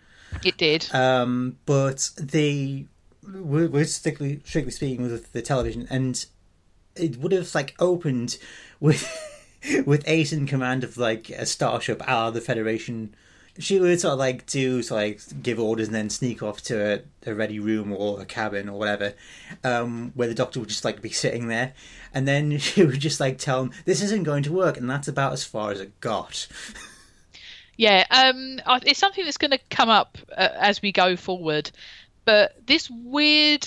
[0.44, 0.86] it did.
[0.94, 2.86] um, but the
[3.34, 6.24] we're, we're strictly, strictly speaking with the television, and
[6.96, 8.38] it would have like opened
[8.80, 9.06] with
[9.86, 13.14] with Ace in command of like a starship, a la the Federation.
[13.58, 17.02] She would sort of like do of like give orders and then sneak off to
[17.26, 19.14] a, a ready room or a cabin or whatever,
[19.64, 21.74] um, where the Doctor would just like be sitting there,
[22.14, 25.08] and then she would just like tell him this isn't going to work, and that's
[25.08, 26.46] about as far as it got.
[27.76, 31.70] Yeah, um, it's something that's going to come up uh, as we go forward.
[32.28, 33.66] But this weird,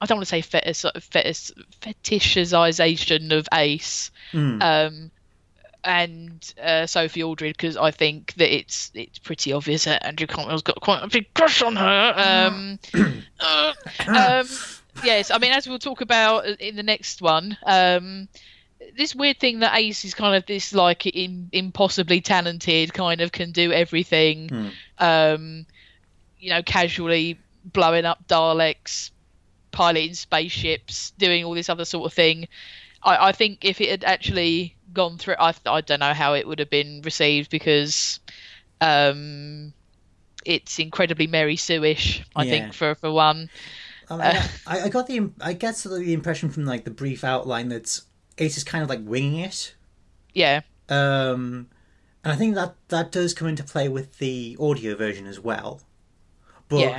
[0.00, 4.10] I don't want to say fetish, fetish, fetishization of Ace,
[4.62, 5.12] um,
[5.84, 10.62] and uh, Sophie Aldred, because I think that it's it's pretty obvious that Andrew Cartmel's
[10.62, 12.14] got quite a big crush on her.
[12.16, 12.80] Um,
[13.38, 13.72] uh,
[14.08, 14.48] um,
[15.04, 17.56] yes, I mean as we'll talk about in the next one.
[17.64, 18.26] Um,
[18.98, 23.30] this weird thing that Ace is kind of this like in, impossibly talented, kind of
[23.30, 24.72] can do everything.
[24.98, 25.66] Um,
[26.40, 29.10] you know, casually blowing up Daleks,
[29.72, 32.48] piloting spaceships, doing all this other sort of thing.
[33.02, 36.46] I, I think if it had actually gone through, I, I don't know how it
[36.46, 38.20] would have been received because
[38.80, 39.74] um,
[40.44, 42.24] it's incredibly Mary Sue-ish.
[42.36, 42.50] I Yeah.
[42.50, 43.50] think for for one.
[44.08, 47.24] Um, I, I I got the I get sort the impression from like the brief
[47.24, 48.00] outline that
[48.38, 49.74] Ace is kind of like winging it.
[50.34, 51.68] Yeah, Um,
[52.24, 55.82] and I think that that does come into play with the audio version as well.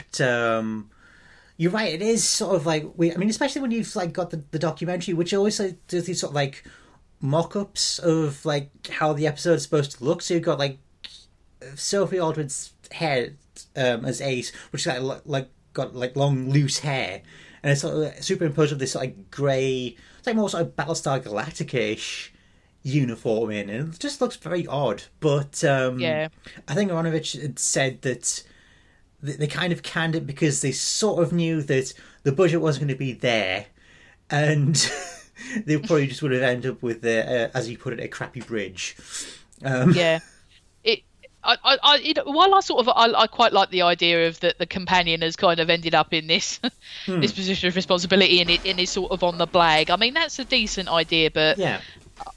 [0.09, 0.89] But um,
[1.57, 3.13] you're right; it is sort of like we.
[3.13, 6.19] I mean, especially when you've like got the, the documentary, which always like, does these
[6.19, 6.63] sort of like
[7.21, 10.21] mock-ups of like how the episode's supposed to look.
[10.21, 10.79] So you've got like
[11.75, 13.37] Sophie Aldred's head
[13.75, 17.21] um, as Ace, which is like like got like long loose hair,
[17.63, 20.63] and it's sort of superimposed with this sort of like grey, it's like more sort
[20.63, 22.33] of Battlestar Galactica-ish
[22.83, 25.03] uniform in, and it just looks very odd.
[25.19, 26.27] But um, Yeah.
[26.67, 28.43] I think Aaronovitch had said that th-
[29.25, 32.95] they kind of canned it because they sort of knew that the budget wasn't going
[32.95, 33.65] to be there,
[34.29, 34.75] and
[35.65, 38.07] they probably just would have ended up with, uh, uh, as he put it, a
[38.07, 38.95] crappy bridge.
[39.63, 40.19] Um, yeah.
[40.83, 41.01] It.
[41.43, 44.27] I, I, I you know, while I sort of I, I quite like the idea
[44.27, 46.59] of that the companion has kind of ended up in this
[47.07, 49.89] this position of responsibility and it and is sort of on the blag.
[49.89, 51.81] I mean that's a decent idea, but yeah,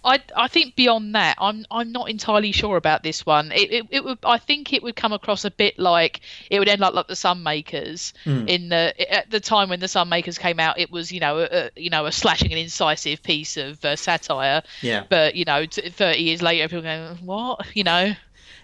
[0.08, 3.52] I I think beyond that, I'm I'm not entirely sure about this one.
[3.52, 6.68] It, it it would I think it would come across a bit like it would
[6.68, 8.14] end up like the Sunmakers
[8.48, 10.78] in the at the time when the Sunmakers came out.
[10.78, 14.62] It was you know a, you know a slashing and incisive piece of uh, satire.
[14.80, 15.04] Yeah.
[15.08, 17.66] But you know, t- thirty years later, people go, what?
[17.78, 18.12] You know,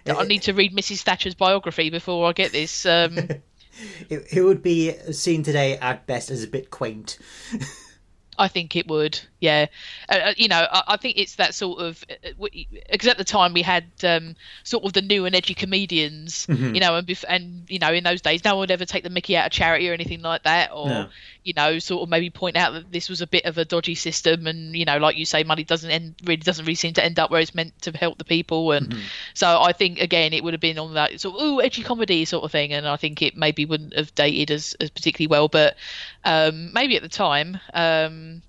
[0.07, 1.03] I need to read Mrs.
[1.03, 2.85] Thatcher's biography before I get this.
[2.85, 3.17] Um,
[4.09, 7.19] it, it would be seen today at best as a bit quaint.
[8.39, 9.67] I think it would, yeah.
[10.09, 12.05] Uh, uh, you know, I, I think it's that sort of
[12.41, 16.75] because at the time we had um, sort of the new and edgy comedians, Mm-hmm.
[16.75, 19.03] you know, and bef- and you know in those days no one would ever take
[19.05, 21.09] the Mickey out of charity or anything like that, or No.
[21.43, 23.95] you know, sort of maybe point out that this was a bit of a dodgy
[23.95, 27.05] system, and you know, like you say, money doesn't end really doesn't really seem to
[27.05, 29.01] end up where it's meant to help the people, and Mm-hmm.
[29.35, 32.25] so I think again it would have been on that sort of ooh edgy comedy
[32.25, 35.49] sort of thing, and I think it maybe wouldn't have dated as, as particularly well,
[35.49, 35.77] but
[36.25, 37.59] um, maybe at the time.
[37.73, 38.43] Um,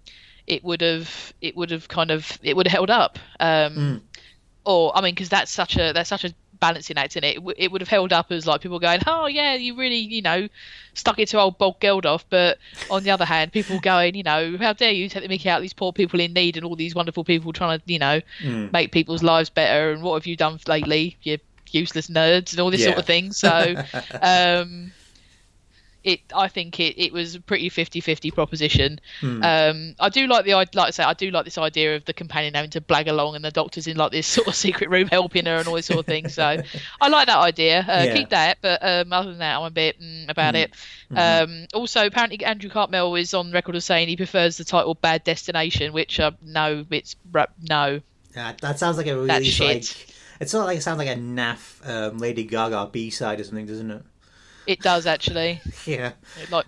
[0.48, 3.20] it would have it would have kind of it would have held up.
[3.40, 4.02] Um
[4.68, 7.34] or i mean because that's such a that's such a balancing act in it?
[7.34, 9.98] It, w- it would have held up as like people going oh yeah you really
[9.98, 10.48] you know
[10.94, 12.24] stuck it to old Bob Geldof.
[12.30, 12.58] But
[12.90, 15.58] on the other hand people going you know how dare you take the mickey out
[15.58, 18.22] of these poor people in need and all these wonderful people trying to you know
[18.72, 21.38] make people's lives better and what have you done lately you
[21.72, 23.32] useless nerds and all this sort of thing.
[23.34, 23.76] So
[24.22, 24.92] um
[26.06, 29.00] it I think it, it was a pretty 50-50 proposition.
[29.44, 32.14] Um, I do like the like I say I do like this idea of the
[32.14, 35.08] companion having to blag along and the doctor's in like this sort of secret room
[35.08, 36.30] helping her and all this sort of thing.
[36.30, 36.44] So
[37.02, 37.80] I like that idea.
[37.80, 38.14] Uh, Yeah.
[38.14, 40.72] Keep that, but um, other than that, I'm a bit mm, about it.
[41.16, 45.24] Um, also, apparently Andrew Cartmel is on record of saying he prefers the title "Bad
[45.24, 47.16] Destination," which uh, no, it's
[47.68, 48.02] no.
[48.38, 50.16] Uh, that sounds like a really like.
[50.40, 53.66] It's of like it sounds like a naff um, Lady Gaga B side or something,
[53.66, 54.04] doesn't it?
[54.68, 56.14] It does actually, Yeah.
[56.50, 56.66] like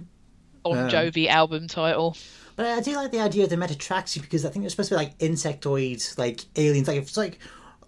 [0.63, 2.15] Bon Um, Jovi album title.
[2.55, 4.95] But I do like the idea of the Metatraxi because I think they're supposed to
[4.95, 6.87] be like insectoids, like aliens.
[6.87, 7.39] Like it's like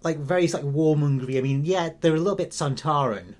[0.02, 1.38] like very like warmongery.
[1.38, 3.34] I mean, yeah, they're a little bit Sontaran,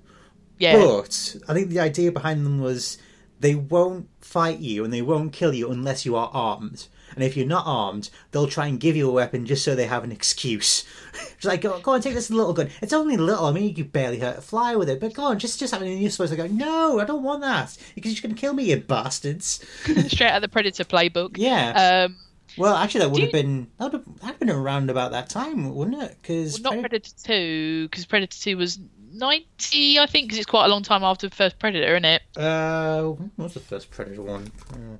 [0.58, 2.98] Yeah, but I think the idea behind them was
[3.38, 6.88] they won't fight you and they won't kill you unless you are armed.
[7.14, 9.86] And if you're not armed, they'll try and give you a weapon just so they
[9.86, 10.84] have an excuse.
[11.36, 12.68] It's like, go, go on, take this little gun.
[12.82, 13.46] It's only little.
[13.46, 15.72] I mean, you could barely hurt a fly with it, but go on, just just
[15.72, 15.90] have it.
[15.90, 18.52] And you're supposed to go, no, I don't want that because you're going to kill
[18.52, 19.64] me, you bastards.
[20.08, 21.36] straight out of the Predator playbook.
[21.36, 22.04] Yeah.
[22.06, 22.16] Um,
[22.58, 26.02] Well, actually, that would have been that would have been around about that time, wouldn't
[26.02, 26.16] it?
[26.20, 28.78] Because well, not Predator Two, because Predator Two was
[29.12, 32.22] ninety, I think, because it's quite a long time after the first Predator, isn't it?
[32.36, 34.50] uh, when was the first Predator one?
[34.72, 34.96] Uh,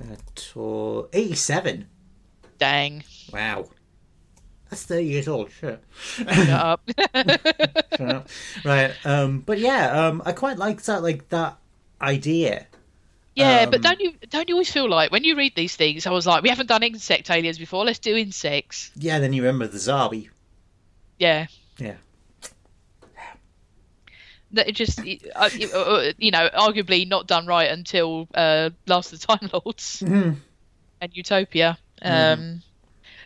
[0.00, 1.86] uh, to- eighty-seven.
[2.58, 3.68] Dang, Wow,
[4.68, 5.50] that's thirty years old.
[5.50, 5.82] Shit.
[6.16, 6.88] shut up.
[7.14, 8.28] Shut up.
[8.64, 8.92] right.
[9.04, 9.40] Um.
[9.40, 10.06] But yeah.
[10.06, 10.22] Um.
[10.24, 11.02] I quite like that.
[11.02, 11.56] Like that
[12.00, 12.66] idea.
[13.34, 16.06] yeah, Um, but don't you don't you always feel like when you read these things,
[16.06, 18.90] I was like, we haven't done insect aliens before, let's do insects.
[18.96, 19.18] Yeah.
[19.20, 20.28] Then you remember the Zarbi.
[21.18, 21.46] Yeah.
[21.78, 21.94] Yeah.
[24.52, 25.04] That it just, uh,
[25.74, 30.36] uh, you know, arguably not done right until uh, Last of the Time Lords Mhm.
[31.00, 31.78] and Utopia.
[32.02, 32.62] Um,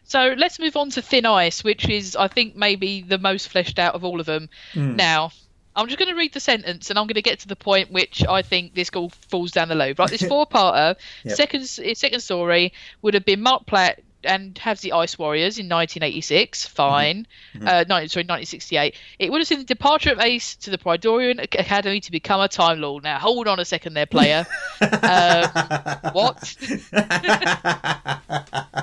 [0.05, 3.79] So let's move on to Thin Ice, which is, I think, maybe the most fleshed
[3.79, 4.49] out of all of them.
[4.75, 5.31] Now,
[5.77, 7.93] I'm just going to read the sentence, and I'm going to get to the point
[7.93, 9.99] which I think this all falls down the lobe.
[10.01, 11.37] Right, this four-parter, Yep.
[11.37, 16.67] second second story would have been Marc Platt and have the Ice Warriors in 1986.
[16.67, 18.95] Fine, Uh, no, sorry, 1968.
[19.19, 22.49] It would have seen the departure of Ace to the Prydonian Academy to become a
[22.49, 23.05] Time Lord.
[23.05, 24.47] Now, hold on a second, there, player.
[24.81, 24.89] um,
[26.13, 26.57] what?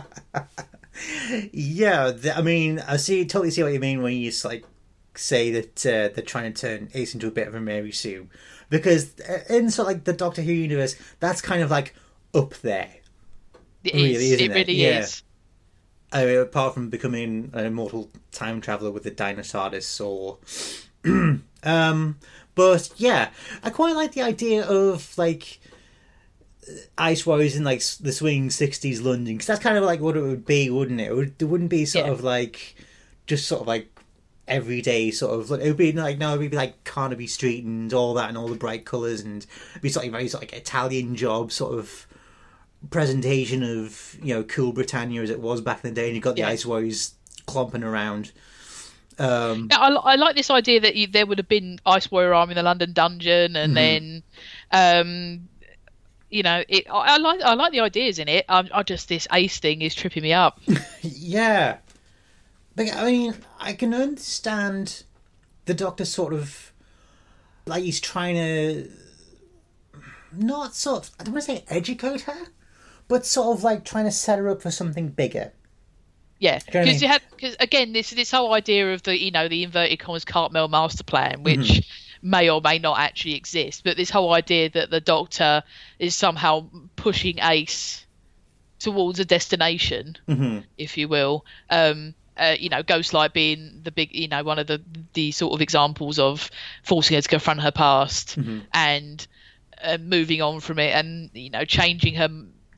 [1.51, 4.65] yeah, th- I mean, I see, totally see what you mean when you like
[5.15, 8.27] say that uh, they're trying to turn Ace into a bit of a Mary Sue,
[8.69, 11.93] because uh, in sort of like the Doctor Who universe, that's kind of like
[12.33, 12.89] up there.
[13.83, 14.31] It Really, is.
[14.33, 14.51] it it?
[14.53, 14.99] really Yeah.
[14.99, 15.23] is.
[16.11, 20.37] I mean, apart from becoming an immortal time traveler with the Dinosaurus or.
[21.63, 22.17] um,
[22.55, 23.29] but yeah,
[23.63, 25.59] I quite like the idea of like
[26.97, 30.21] Ice Warriors in like the swinging '60s London because that's kind of like what it
[30.21, 31.07] would be, wouldn't it?
[31.07, 32.11] It, would, it wouldn't be sort Yeah.
[32.11, 32.75] of like
[33.27, 33.87] just sort of like
[34.47, 35.51] everyday sort of.
[35.61, 38.37] It would be like no, it would be like Carnaby Street and all that and
[38.37, 41.51] all the bright colours and it'd be sort of very sort of like Italian job
[41.51, 42.07] sort of
[42.89, 46.21] presentation of you know cool Britannia as it was back in the day, and you
[46.21, 46.49] got the Yeah.
[46.49, 47.13] Ice Warriors
[47.45, 48.31] clomping around.
[49.17, 52.33] Um, Yeah, I, I like this idea that you, there would have been Ice Warrior
[52.33, 54.23] Army in the London dungeon, and then,
[54.71, 55.49] um,
[56.29, 56.89] you know, it.
[56.89, 58.45] I, I like I like the ideas in it.
[58.47, 60.61] I, I just this Ace thing is tripping me up.
[61.01, 61.77] yeah,
[62.75, 65.03] but I mean, I can understand
[65.65, 66.71] the Doctor sort of
[67.65, 68.89] like he's trying to
[70.31, 72.47] not sort of I don't want to say educate her,
[73.09, 75.51] but sort of like trying to set her up for something bigger.
[76.39, 76.99] Yeah, know I because mean?
[77.01, 80.23] you had because again this this whole idea of the you know the inverted commas
[80.23, 82.29] Cartmel master plan, which Mm-hmm.
[82.29, 85.63] may or may not actually exist, but this whole idea that the Doctor
[85.99, 88.05] is somehow pushing Ace
[88.79, 90.59] towards a destination, Mm-hmm.
[90.77, 91.45] if you will.
[91.69, 94.81] Um, uh, you know, Ghostlight being the big, you know, one of the
[95.13, 96.49] the sort of examples of
[96.83, 98.59] forcing her to confront her past Mm-hmm.
[98.73, 99.27] and
[99.83, 102.29] uh, moving on from it, and you know, changing her,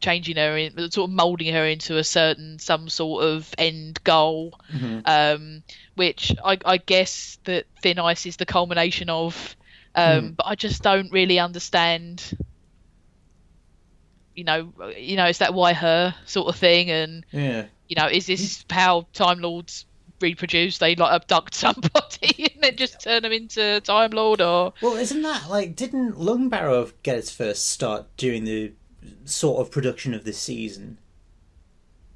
[0.02, 4.60] changing her, in, sort of molding her into a certain some sort of end goal.
[5.06, 5.64] Um,
[5.96, 9.56] which I, I guess that Thin Ice is the culmination of.
[9.96, 12.38] Um, But I just don't really understand.
[14.36, 17.66] You know, you know, it's that why her sort of thing, and Yeah.
[17.90, 19.86] you know, is this how Time Lords
[20.22, 20.78] reproduce?
[20.78, 25.22] They like abduct somebody and then just turn them into Time Lord, or Well, isn't
[25.24, 28.72] that like didn't Lungbarrow get its first start during the
[29.26, 30.98] sort of production of this season?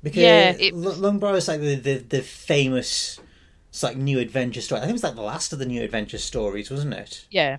[0.03, 3.19] Because Yeah, it- L- Lungbarrow is like the, the the famous
[3.69, 4.79] it's like new adventure story.
[4.79, 7.25] I think it was like the last of the new adventure stories, wasn't it?
[7.29, 7.57] yeah,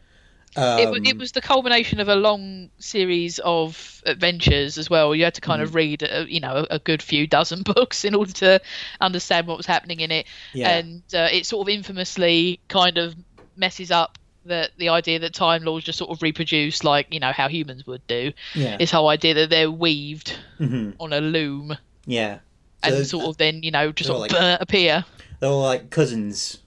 [0.57, 5.14] Um, it, it was the culmination of a long series of adventures as well.
[5.14, 8.05] You had to kind of read, uh, you know, a, a good few dozen books
[8.05, 8.61] in order to
[9.01, 10.26] understand what was happening in it.
[10.55, 10.70] Yeah.
[10.78, 13.14] And uh, it sort of infamously kind of
[13.57, 14.16] messes up
[14.47, 17.86] the the idea that Time Lords just sort of reproduce like you know how humans
[17.86, 18.32] would do.
[18.55, 18.76] Yeah.
[18.76, 20.94] This whole idea that they're weaved Mhm.
[21.01, 21.76] on a loom
[22.07, 22.38] Yeah.
[22.82, 25.05] and So sort of then you know just sort of like- appear.
[25.40, 26.59] they're all like cousins,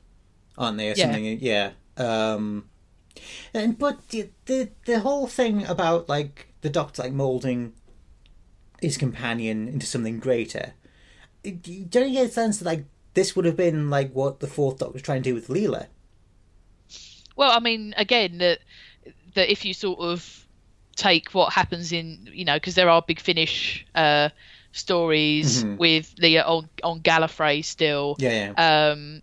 [0.57, 1.03] aren't they, or Yeah.
[1.05, 1.39] something?
[1.41, 1.71] Yeah.
[1.97, 2.65] Um,
[3.53, 7.73] and but the, the the whole thing about like the Doctor like molding
[8.81, 10.73] his companion into something greater.
[11.43, 14.77] Don't you get a sense that like this would have been like what the Fourth
[14.79, 15.87] Doctor was trying to do with Leela.
[17.39, 18.59] Well, I mean, again, that
[19.35, 20.45] that if you sort of
[20.97, 24.27] take what happens in, you know, because there are big Finish uh,
[24.73, 25.77] stories Mhm.
[25.77, 28.17] with Leela on on Gallifrey still.
[28.19, 28.89] Yeah, yeah.
[28.91, 29.21] Um,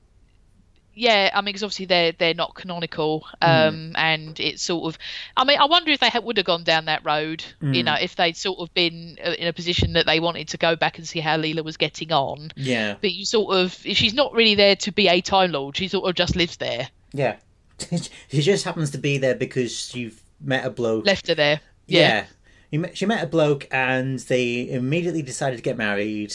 [0.98, 4.98] yeah, I mean, because obviously they're they're not canonical, um, and it's sort of.
[5.36, 7.44] I mean, I wonder if they ha- would have gone down that road.
[7.60, 7.84] You Mm.
[7.84, 10.74] know, if they'd sort of been uh, in a position that they wanted to go
[10.74, 12.50] back and see how Leela was getting on.
[12.56, 15.76] yeah, But you sort of, she's not really there to be a Time Lord.
[15.76, 17.36] She sort of just lives there, yeah.
[18.28, 21.06] she just happens to be there because you've met a bloke.
[21.06, 21.60] left her there.
[21.86, 22.26] Yeah.
[22.70, 26.34] You met, she met a bloke and they immediately decided to get married.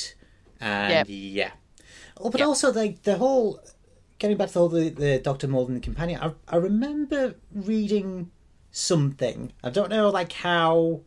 [0.60, 1.06] And Yep.
[1.10, 1.52] yeah.
[2.18, 2.48] Oh, but Yep.
[2.48, 3.60] also, like, the whole.
[4.20, 5.48] Getting back to all the, the Dr.
[5.48, 8.30] Malden companion, I, I remember reading
[8.70, 9.52] something.
[9.64, 11.02] I don't know, like, how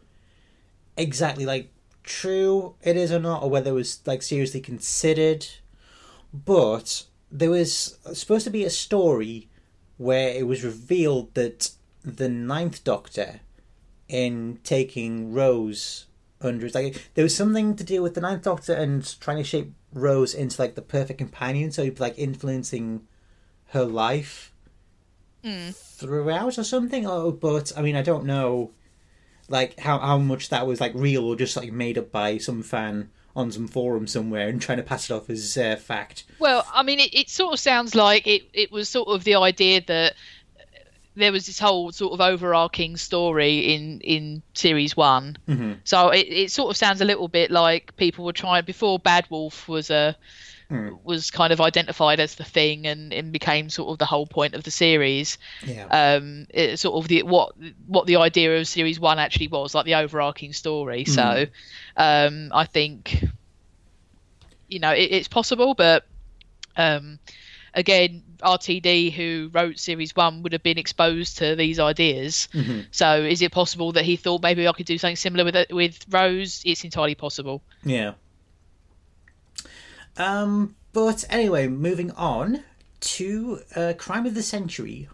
[0.97, 1.71] exactly, like,
[2.03, 5.47] true it is or not, or whether it was, like, seriously considered.
[6.33, 9.49] But there was supposed to be a story
[9.97, 11.71] where it was revealed that
[12.03, 13.41] the Ninth Doctor
[14.09, 16.07] in taking Rose
[16.41, 19.45] under his like there was something to do with the Ninth Doctor and trying to
[19.45, 23.07] shape Rose into like the perfect companion, so he'd be like influencing
[23.69, 24.53] her life
[25.43, 25.71] hmm.
[25.71, 27.07] throughout or something.
[27.07, 28.73] Oh, but I mean, I don't know,
[29.49, 32.63] like how how much that was like real or just like made up by some
[32.63, 36.25] fan on some forum somewhere and trying to pass it off as uh, fact.
[36.39, 39.35] Well, I mean, it, it sort of sounds like it, it was sort of the
[39.35, 40.15] idea that
[41.17, 45.37] there was this whole sort of overarching story in, in series one.
[45.49, 45.75] Mm-hmm.
[45.85, 49.27] So it, it sort of sounds a little bit like people were trying before Bad
[49.31, 50.17] Wolf was a
[50.71, 50.99] Mm.
[51.05, 54.55] was kind of identified as the thing and, and became sort of the whole point
[54.55, 55.37] of the series.
[55.63, 55.87] Yeah.
[55.87, 57.53] Um, it, sort of the what
[57.87, 61.05] what the idea of series one actually was, like the overarching story.
[61.05, 61.47] So,
[61.97, 63.25] um, I think
[64.69, 66.07] you know it, it's possible, but
[66.77, 67.19] um,
[67.75, 72.49] again, RTD, who wrote series one, would have been exposed to these ideas.
[72.53, 72.87] Mhm.
[72.91, 76.05] So, is it possible that he thought maybe I could do something similar with with
[76.09, 76.63] Rose?
[76.65, 77.63] It's entirely possible.
[77.85, 78.15] Yeah.
[80.17, 82.63] Um, but anyway, moving on
[83.01, 85.09] to uh, Crime of the Century.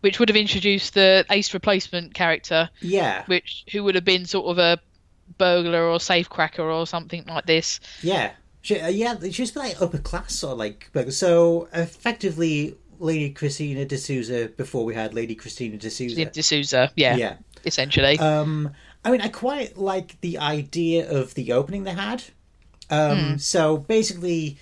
[0.00, 4.46] Which would have introduced the ace replacement character, Yeah, which who would have been sort
[4.46, 4.78] of a
[5.38, 7.80] burglar or safecracker or something like this.
[8.02, 9.16] yeah, she, uh, yeah.
[9.30, 11.68] She was like upper class or like like- so.
[11.72, 16.24] Effectively, Lady Christina de Souza before we had Lady Christina de Souza.
[16.26, 17.36] D'Souza, yeah, Yeah.
[17.64, 18.18] essentially.
[18.18, 18.70] Um,
[19.04, 22.22] I mean, I quite like the idea of the opening they had.
[22.90, 24.58] Um, so basically,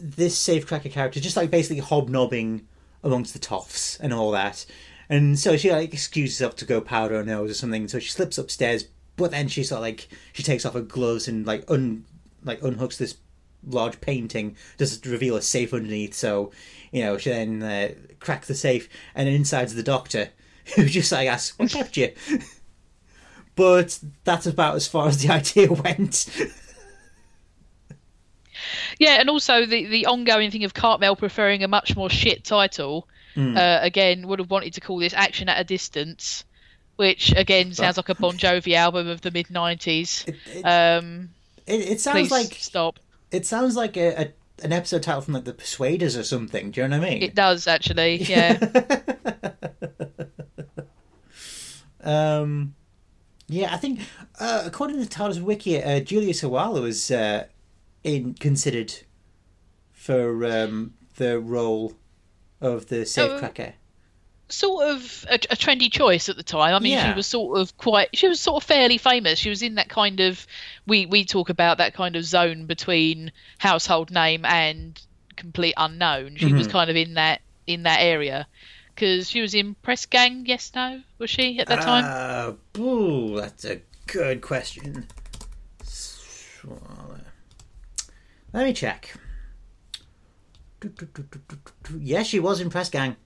[0.00, 2.66] this safecracker character just like basically hobnobbing
[3.02, 4.64] amongst the toffs and all that,
[5.08, 7.88] and so she like excuses herself to go powder her nose or something.
[7.88, 11.28] So she slips upstairs, but then she sort of like she takes off her gloves
[11.28, 12.04] and like un
[12.44, 13.16] like unhooks this
[13.68, 16.14] large painting just to reveal a safe underneath.
[16.14, 16.52] So
[16.92, 20.30] you know she then uh, cracks the safe, and then inside's the doctor
[20.76, 22.12] who just like asks, "What kept you?"
[23.56, 26.28] but that's about as far as the idea went.
[28.98, 33.08] Yeah, and also the the ongoing thing of Cartmel preferring a much more shit title.
[33.34, 33.56] Hmm.
[33.56, 36.44] Uh, again, would have wanted to call this Action at a Distance,
[36.96, 40.26] which again sounds like a Bon Jovi album of the mid '90s.
[40.26, 41.30] It, it, Um,
[41.66, 42.98] it, it sounds like stop.
[43.30, 44.32] it sounds like a, a
[44.64, 46.70] an episode title from like the Persuaders or something.
[46.70, 47.22] Do you know what I mean?
[47.22, 48.22] It does actually.
[48.22, 48.58] Yeah.
[52.02, 52.74] um,
[53.48, 54.00] yeah, I think
[54.40, 57.44] uh, according to TARDIS Wiki, uh, Julia Sawalha was uh,
[58.06, 58.94] in considered
[59.92, 61.92] for um, the role
[62.60, 63.72] of the safecracker.
[64.48, 66.72] sort of a, a trendy choice at the time.
[66.74, 67.10] I mean, Yeah.
[67.12, 69.40] she was sort of quite, she was sort of fairly famous.
[69.40, 70.46] She was in that kind of,
[70.86, 75.00] we we talk about that kind of zone between household name and
[75.34, 76.36] complete unknown.
[76.36, 76.70] She was Mhm.
[76.70, 78.46] kind of in that in that area
[78.94, 80.46] because she was in Press Gang.
[80.46, 82.04] Yes, no, was she at that time?
[82.06, 85.08] Uh, ooh, that's a good question.
[88.56, 89.14] Let me check.
[92.00, 93.16] Yes, she was in Press Gang.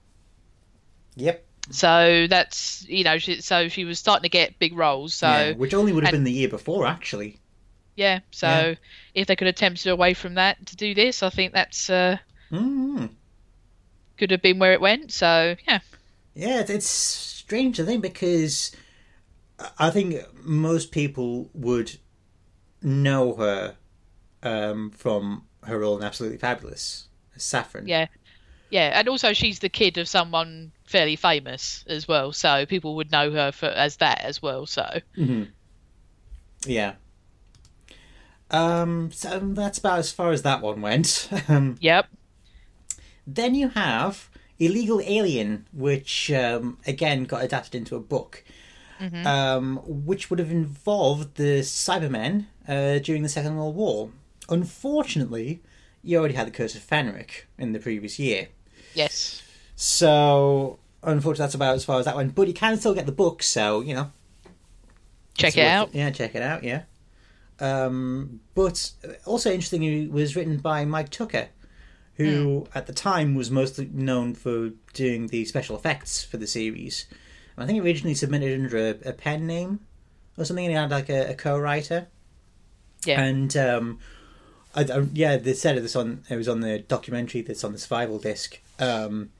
[1.15, 1.45] Yep.
[1.69, 5.13] So that's you know, she, so she was starting to get big roles.
[5.13, 7.37] So yeah, which only would have and- been the year before, actually.
[7.95, 8.75] yeah, so Yeah.
[9.13, 11.89] if they could have tempted her away from that to do this, I think that's
[11.89, 12.17] uh,
[12.51, 13.09] mm
[14.17, 15.13] could have been where it went.
[15.13, 15.79] So yeah.
[16.35, 18.75] Yeah, it's, it's strange to think because
[19.79, 21.97] I think most people would
[22.81, 23.77] know her
[24.43, 27.87] um, from her role in Absolutely Fabulous, Saffron.
[27.87, 28.07] Yeah.
[28.69, 33.11] Yeah, and also she's the kid of someone fairly famous as well, so people would
[33.11, 34.65] know her for as that as well.
[34.65, 35.43] So hmm
[36.65, 36.93] Yeah.
[38.49, 41.29] Um, so that's about as far as that one went.
[41.79, 42.07] Yep.
[43.25, 44.29] then you have
[44.59, 48.43] Illegal Alien, which um, again got adapted into a book,
[49.25, 54.11] um, which would have involved the Cybermen uh, during the Second World War.
[54.51, 55.61] Unfortunately,
[56.03, 58.49] you already had the Curse of Fenric in the previous year.
[58.93, 59.41] Yes.
[59.75, 62.35] So, unfortunately, that's about as far as that went.
[62.35, 64.11] But you can still get the book, so, you know.
[65.35, 65.95] Check it out.
[65.95, 66.83] Yeah, check it out, yeah.
[67.59, 68.91] Um, but
[69.25, 71.47] also interestingly, it was written by Mike Tucker,
[72.15, 72.77] who Hmm.
[72.77, 77.05] at the time was mostly known for doing the special effects for the series.
[77.57, 79.81] I think he originally submitted under a, a pen name
[80.37, 82.07] or something, and he had like a, a co-writer.
[83.05, 83.21] Yeah.
[83.21, 83.99] And um,
[84.75, 87.77] I, I, yeah, they said this on it was on the documentary that's on the
[87.77, 88.59] survival disc.
[88.79, 89.31] Um,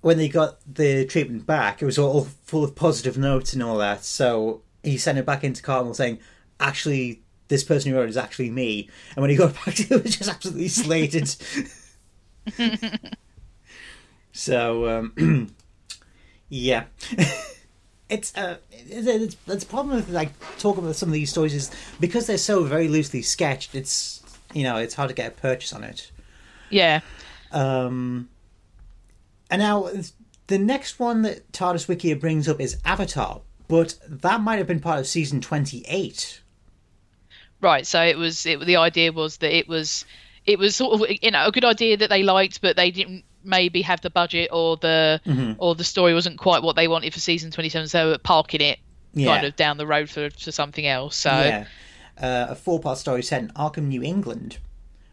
[0.00, 3.78] when they got the treatment back, it was all full of positive notes and all
[3.78, 4.04] that.
[4.04, 6.18] So he sent it back into Cartmel saying,
[6.60, 9.94] "Actually, this person who wrote it is actually me." And when he got back to
[9.94, 11.34] it, was just absolutely slated.
[14.32, 15.54] so um,
[16.48, 16.84] yeah.
[18.08, 21.72] It's uh, it's, it's a problem with like talking about some of these stories is
[21.98, 23.74] because they're so very loosely sketched.
[23.74, 24.22] It's
[24.54, 26.10] you know it's hard to get a purchase on it.
[26.70, 27.00] Yeah.
[27.52, 28.28] Um,
[29.50, 29.88] and now
[30.48, 34.80] the next one that TARDIS Wikia brings up is Avatar, but that might have been
[34.80, 36.40] part of season twenty eight.
[37.60, 37.86] Right.
[37.86, 38.44] So it was.
[38.46, 40.04] It, the idea was that it was.
[40.44, 43.24] It was sort of you know a good idea that they liked, but they didn't
[43.42, 45.52] maybe have the budget or the Mm-hmm.
[45.58, 47.88] or the story wasn't quite what they wanted for season twenty seven.
[47.88, 48.78] So they were parking it
[49.14, 49.34] Yeah.
[49.34, 51.16] kind of down the road for for something else.
[51.16, 51.66] So yeah,
[52.20, 54.58] uh, a four part story set in Arkham, New England,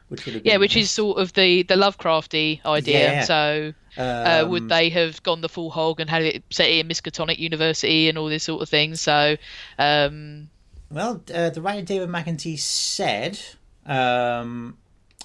[0.10, 3.14] which would have been, Yeah, which is sort of the the Lovecrafty idea.
[3.14, 3.24] Yeah.
[3.24, 6.88] So, uh, um, would they have gone the full hog and had it set in
[6.88, 8.96] Miskatonic University and all this sort of thing?
[8.96, 9.38] So,
[9.78, 10.50] um,
[10.90, 13.40] Well, uh, the writer David McIntee said
[13.86, 14.78] um,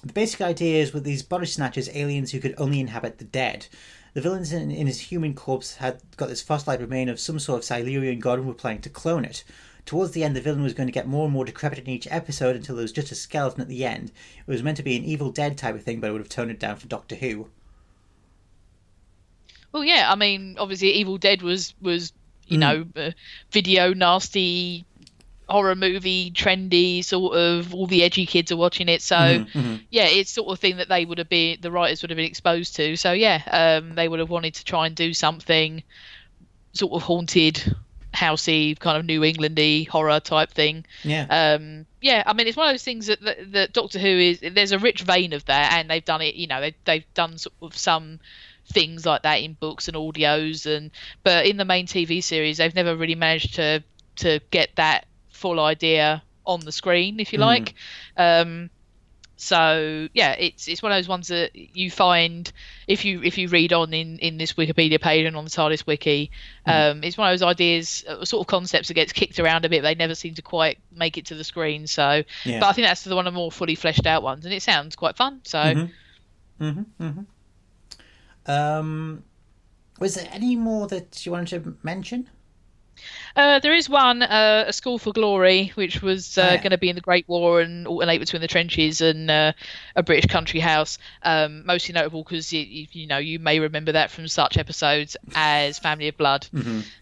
[0.03, 3.67] the basic idea is with these body snatchers, aliens who could only inhabit the dead.
[4.15, 7.59] The villains in, in his human corpse had got this fossilized remain of some sort
[7.59, 9.45] of Silurian god and were planning to clone it.
[9.89, 12.07] Towards the end, the villain was going to get more and more decrepit in each
[12.11, 14.13] episode until there was just a skeleton at the end.
[14.47, 16.29] It was meant to be an Evil Dead type of thing, but it would have
[16.29, 17.49] toned it down for Doctor Who.
[19.73, 22.13] well, yeah, I mean, obviously, Evil Dead was was
[22.49, 22.61] you Mm.
[22.61, 23.11] know uh,
[23.51, 24.85] video nasty
[25.49, 30.05] horror movie trendy sort of all the edgy kids are watching it so Mm-hmm, yeah
[30.05, 32.77] it's sort of thing that they would have been the writers would have been exposed
[32.77, 35.83] to so yeah um they would have wanted to try and do something
[36.75, 37.75] sort of haunted
[38.15, 40.85] housey kind of new englandy horror type thing.
[41.05, 41.27] Yeah.
[41.31, 44.41] um yeah i mean it's one of those things that, that, that doctor who is
[44.41, 47.39] there's a rich vein of that and they've done it you know they, they've done
[47.39, 48.21] sort of some
[48.67, 50.91] things like that in books and audios and
[51.23, 53.83] but in the main tv series they've never really managed to
[54.17, 57.75] to get that full idea on the screen if you like.
[58.17, 58.71] Um
[59.41, 62.53] so yeah it's it's one of those ones that you find
[62.89, 65.87] if you if you read on in in this wikipedia page and on the tardis
[65.87, 66.31] wiki
[66.67, 69.69] um it's one of those ideas uh, sort of concepts that gets kicked around a
[69.69, 72.59] bit they never seem to quite make it to the screen so Yeah.
[72.59, 74.63] but i think that's the one of the more fully fleshed out ones and it
[74.63, 75.59] sounds quite fun so
[76.61, 76.83] Mm-hmm.
[77.01, 77.21] Mm-hmm.
[78.51, 79.25] Um,
[80.01, 82.29] was there any more that you wanted to mention?
[83.37, 86.57] Uh, there is one, uh, a school for glory, which was uh, Oh, yeah.
[86.63, 89.53] going to be in the Great War and alternate between the trenches and uh,
[89.97, 90.99] a British country house.
[91.23, 95.79] Um, mostly notable because you, you know you may remember that from such episodes as
[95.79, 96.47] Family of Blood,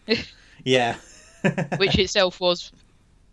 [0.64, 0.96] Yeah.
[1.78, 2.72] which itself was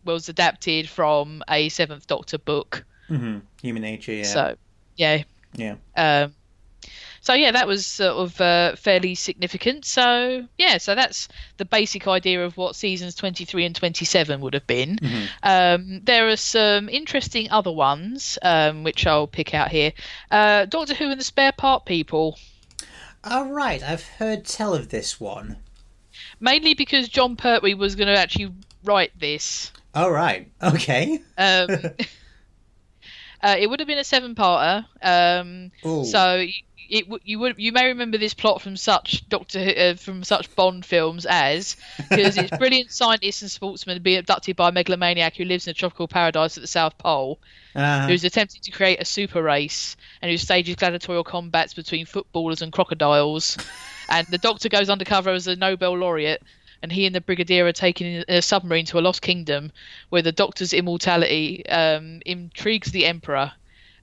[0.06, 2.86] was adapted from a Seventh Doctor book.
[3.08, 4.12] hmm Human nature.
[4.12, 4.24] Yeah.
[4.24, 4.56] So
[4.98, 5.24] yeah,
[5.56, 5.76] yeah.
[5.96, 6.34] Um,
[7.24, 9.86] so yeah, that was sort of uh, fairly significant.
[9.86, 14.68] So yeah, so that's the basic idea of what seasons 23 and 27 would have
[14.68, 15.00] been.
[15.42, 19.94] Um, there are some interesting other ones um, which I'll pick out here.
[20.30, 22.38] Uh, Doctor Who and the Spare Part People,
[23.24, 23.82] All right.
[23.82, 25.56] I've heard tell of this one.
[26.42, 28.52] mainly because Jon Pertwee was going to actually
[28.84, 29.72] write this.
[29.96, 30.52] All right.
[30.62, 31.22] Okay.
[31.38, 31.70] Um,
[33.42, 34.86] uh, it would have been a seven-parter.
[35.02, 36.04] Um, Ooh.
[36.04, 36.46] So
[36.90, 40.86] it you would you may remember this plot from such Doctor uh, from such Bond
[40.86, 41.76] films as
[42.10, 45.74] because it's brilliant scientists and sportsmen being abducted by a megalomaniac who lives in a
[45.74, 47.40] tropical paradise at the South Pole,
[47.76, 52.62] Uh, who's attempting to create a super race and who stages gladiatorial combats between footballers
[52.62, 53.58] and crocodiles.
[54.10, 56.42] and the Doctor goes undercover as a Nobel laureate.
[56.82, 59.72] And he and the Brigadier are taken in a submarine to a lost kingdom,
[60.10, 63.54] where the Doctor's immortality um, intrigues the Emperor,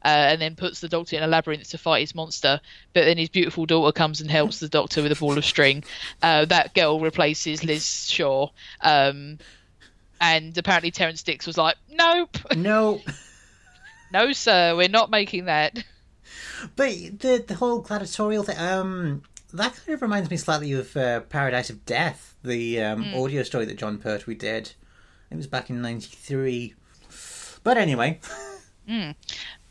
[0.05, 2.61] uh, and then puts the doctor in a labyrinth to fight his monster.
[2.94, 5.84] But then his beautiful daughter comes and helps the doctor with a ball of string.
[6.22, 8.48] Uh, that girl replaces Liz Shaw.
[8.80, 9.38] Um,
[10.20, 12.36] and apparently Terrance Dicks was like, nope.
[12.57, 13.01] no.
[14.12, 15.82] no, sir, we're not making that.
[16.76, 16.90] But
[17.20, 19.22] the the whole gladiatorial thing, um,
[19.55, 23.14] that kind of reminds me slightly of uh, Paradise of Death, the um, Hmm.
[23.14, 24.72] audio story that Jon Pertwee did.
[25.30, 26.74] It was back in '93.
[27.64, 28.20] But anyway,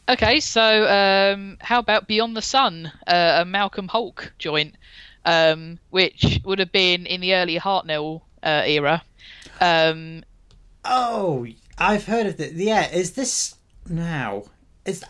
[0.10, 4.76] Okay, so um, how about Beyond the Sun, uh, a Malcolm Hulke joint,
[5.24, 9.03] um, which would have been in the early Hartnell uh, era.
[9.62, 10.24] Um,
[10.84, 11.45] oh,
[11.78, 12.53] I've heard of this.
[12.53, 13.53] Yeah, is this
[13.88, 14.45] now?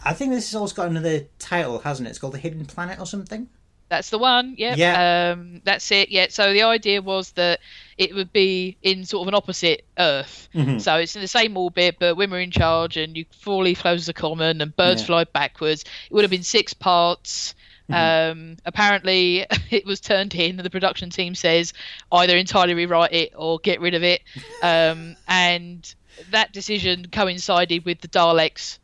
[0.03, 2.09] I think this has also got another title, hasn't it?
[2.09, 3.47] It's called The Hidden Planet or something.
[3.87, 4.55] That's the one.
[4.57, 4.77] Yep.
[4.77, 5.31] Yeah.
[5.31, 6.09] Um, that's it.
[6.09, 6.27] Yeah.
[6.29, 7.61] So the idea was that
[7.99, 10.47] it would be in sort of an opposite Earth.
[10.55, 10.79] Mm-hmm.
[10.79, 13.81] So it's in the same orbit, but women are in charge, and you four leaf
[13.81, 15.07] closes are common, and birds Yeah.
[15.07, 15.83] fly backwards.
[16.09, 17.53] It would have been six parts.
[17.89, 18.31] Mm-hmm.
[18.39, 21.73] Um, apparently, it was turned in, and the production team says
[22.09, 24.21] either entirely rewrite it or get rid of it.
[24.63, 25.93] Um, and
[26.31, 28.79] that decision coincided with the Daleks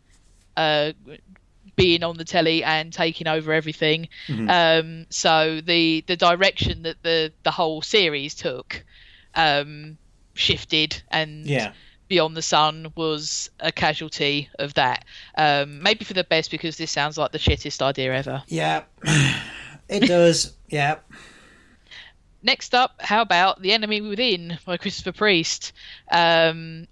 [0.57, 0.91] uh,
[1.77, 4.09] being on the telly and taking over everything.
[4.27, 4.49] Mm-hmm.
[4.49, 8.83] Um, so the the direction that the the whole series took
[9.35, 9.97] um,
[10.33, 11.73] shifted, and Yeah.
[12.07, 15.05] Beyond the Sun was a casualty of that.
[15.35, 18.43] Um, maybe for the best because this sounds like the shittest idea ever.
[18.47, 18.83] Yeah.
[19.87, 20.53] It does.
[20.69, 20.95] yeah.
[22.41, 25.73] Next up, how about The Enemy Within by Christopher Priest?
[26.11, 26.87] Um,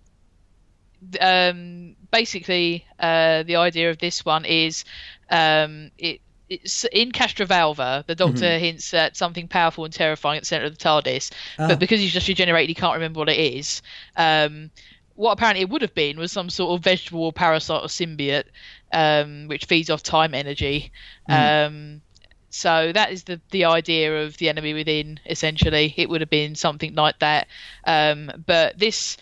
[1.19, 4.85] um, basically, uh, the idea of this one is
[5.29, 6.21] um, it.
[6.49, 8.05] It's in Castrovalva.
[8.05, 11.67] The Doctor hints at something powerful and terrifying at the center of the TARDIS, Ah.
[11.69, 13.81] but because he's just regenerated, he can't remember what it is.
[14.17, 14.69] Um,
[15.15, 18.45] what apparently it would have been was some sort of vegetable or parasite or symbiote,
[18.91, 20.91] um, which feeds off time energy.
[21.29, 22.01] Um,
[22.49, 25.19] so that is the the idea of the enemy within.
[25.25, 27.47] Essentially, it would have been something like that.
[27.85, 29.17] Um, but this,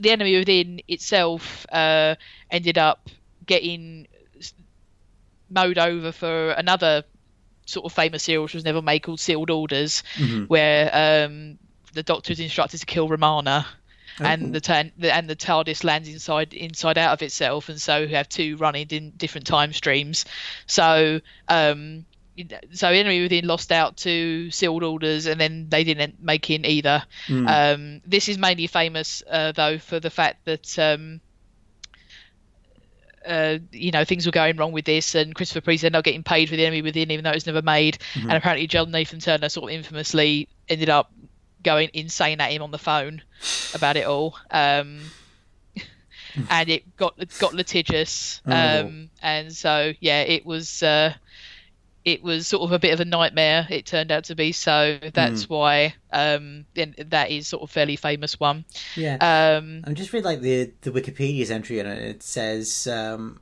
[0.00, 2.14] the enemy within itself, uh,
[2.50, 3.08] ended up
[3.44, 4.06] getting
[5.52, 7.04] mowed over for another
[7.66, 10.02] sort of famous serial which was never made called Sealed Orders,
[10.48, 10.90] where
[11.26, 11.58] um,
[11.94, 13.66] the Doctor is instructed to kill Romana.
[14.18, 18.02] And the, tan- the and the TARDIS lands inside inside out of itself, and so
[18.04, 20.26] we have two running in different time streams.
[20.66, 22.04] So um,
[22.72, 27.04] so Enemy Within lost out to Sealed Orders, and then they didn't make in either.
[27.46, 31.20] Um, this is mainly famous uh, though for the fact that um,
[33.26, 36.22] uh, you know things were going wrong with this, and Christopher Priest ended up getting
[36.22, 37.98] paid for the Enemy Within, even though it was never made.
[38.14, 41.12] And apparently, John Nathan Turner sort of infamously ended up
[41.62, 43.22] going insane at him on the phone
[43.74, 44.36] about it all.
[44.50, 45.02] Um,
[46.50, 51.14] and it got got litigious, um, and so yeah, it was uh,
[52.04, 53.66] it was sort of a bit of a nightmare.
[53.70, 54.98] It turned out to be so.
[55.14, 58.64] That's why um, then that is sort of fairly famous one.
[58.96, 59.16] Yeah.
[59.20, 61.98] Um, I'm just read like the the Wikipedia's entry on it.
[62.02, 63.40] It says, um,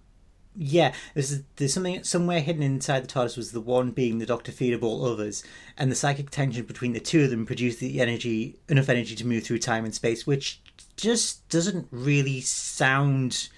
[0.57, 4.53] yeah, there's there's something somewhere hidden inside the TARDIS was the one being the Doctor
[4.53, 5.43] feed of all others,
[5.79, 9.27] and the psychic tension between the two of them produced the energy enough energy to
[9.27, 10.61] move through time and space, which
[10.97, 13.49] just doesn't really sound.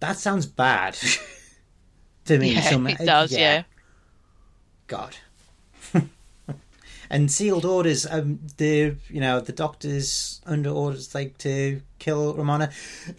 [0.00, 0.96] That sounds bad
[2.26, 2.52] to me.
[2.54, 3.32] yeah, some- it does.
[3.32, 3.62] Yeah.
[4.86, 5.16] God.
[7.10, 8.06] and sealed orders.
[8.06, 12.70] Um, the you know the doctors under orders like to kill Romana,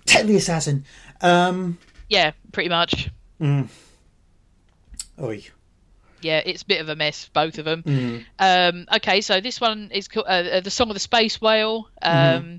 [0.06, 0.86] the assassin.
[1.22, 1.78] Um,
[2.10, 3.10] yeah, pretty much.
[3.42, 3.68] oi.
[6.22, 7.84] Yeah, it's a bit of a mess, both of them.
[7.84, 8.18] Mm-hmm.
[8.40, 11.88] Um, okay, so this one is called, uh, uh, the Song of the Space Whale.
[12.02, 12.56] Um, Mm-hmm.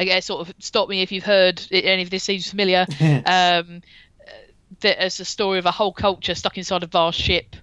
[0.00, 2.86] I guess sort of stop me if you've heard any of this seems familiar.
[3.26, 3.82] um,
[4.80, 7.56] there's a story of a whole culture stuck inside a vast ship,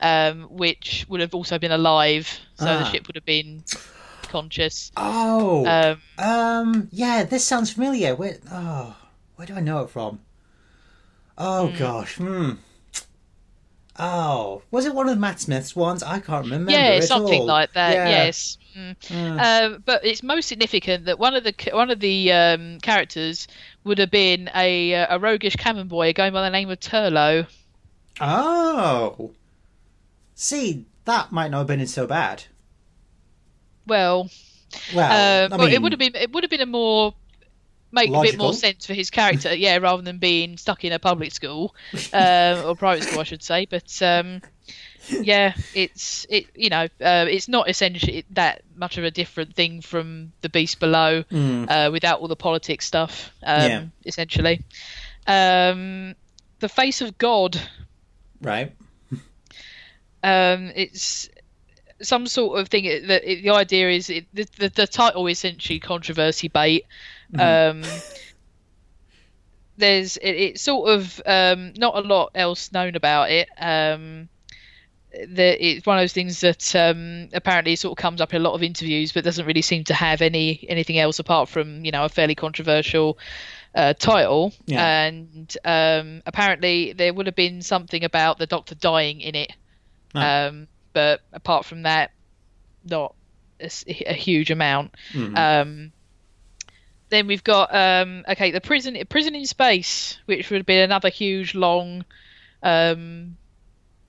[0.00, 2.90] um, which would have also been alive, so the Ah.
[2.90, 3.64] ship would have been
[4.28, 4.92] conscious.
[4.96, 8.14] Oh, Um, um, yeah, this sounds familiar.
[8.14, 8.96] Where, oh,
[9.36, 10.20] where do I know it from?
[11.38, 12.52] Oh gosh, hmm.
[13.98, 16.02] Oh, was it one of Matt Smith's ones?
[16.02, 16.70] I can't remember.
[16.72, 17.46] yeah, something all.
[17.46, 17.92] like that.
[17.92, 18.08] Yeah.
[18.08, 18.56] Yes.
[18.74, 18.96] Mm.
[19.38, 23.46] Um, but it's most significant that one of the one of the um, characters
[23.84, 27.46] would have been a uh, a roguish cabin boy going by the name of Turlough.
[28.20, 29.34] Oh,
[30.34, 32.44] see, that might not have been so bad.
[33.86, 34.30] Well,
[34.92, 37.14] Well, uh, I but mean, it would have been it would have been a more
[37.92, 40.98] make a bit more sense for his character, yeah, rather than being stuck in a
[40.98, 41.74] public school
[42.12, 43.66] um, or private school, I should say.
[43.66, 44.42] But um,
[45.20, 49.80] yeah, it's it you know uh, it's not essentially that much of a different thing
[49.80, 51.24] from the Beast Below
[51.68, 53.30] uh, without all the politics stuff.
[53.42, 53.70] Um.
[53.70, 53.84] Yeah.
[54.04, 54.60] essentially,
[55.26, 56.14] um,
[56.60, 57.60] the face of God.
[58.40, 58.72] right.
[60.24, 61.28] Um, it's
[62.00, 65.38] some sort of thing that it, the idea is it, the, the the title is
[65.38, 66.86] essentially controversy bait.
[67.38, 67.82] Um,
[69.76, 73.48] there's it, it's sort of um, not a lot else known about it.
[73.58, 74.28] Um,
[75.12, 78.44] the, it's one of those things that um, apparently sort of comes up in a
[78.44, 81.90] lot of interviews, but doesn't really seem to have any anything else apart from you
[81.90, 83.18] know a fairly controversial
[83.74, 84.52] uh, title.
[84.66, 85.04] Yeah.
[85.04, 89.52] And um, apparently there would have been something about the Doctor dying in it,
[90.14, 92.12] um, but apart from that,
[92.84, 93.14] not
[93.60, 93.70] a,
[94.06, 94.94] a huge amount.
[95.12, 95.36] Mhm.
[95.36, 95.92] Um,
[97.10, 101.10] then we've got um, okay the prison prison in space, which would have been another
[101.10, 102.04] huge long,
[102.62, 103.36] um,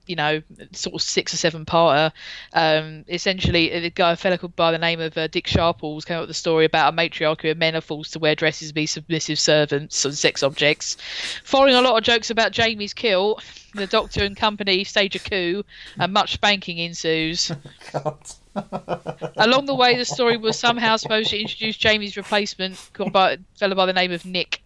[0.06, 0.42] you know,
[0.72, 2.12] sort of six or seven parter.
[2.52, 6.16] Um, essentially, a guy a fellow called by the name of uh, Dick Sharples came
[6.16, 8.74] up with a story about a matriarchy of men are forced to wear dresses and
[8.74, 10.96] be submissive servants and sex objects.
[11.44, 13.40] Following a lot of jokes about Jamie's kill,
[13.74, 15.64] the Doctor and company stage a coup,
[15.98, 17.50] and much spanking ensues.
[19.36, 23.38] Along the way, the story was somehow supposed to introduce Jamie's replacement, called by a
[23.56, 24.62] fellow by the name of Nick.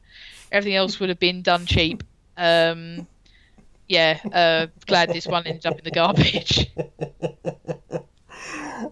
[0.52, 2.02] Everything else would have been done cheap.
[2.36, 3.06] Um,
[3.88, 6.70] yeah, uh, glad this one ended up in the garbage.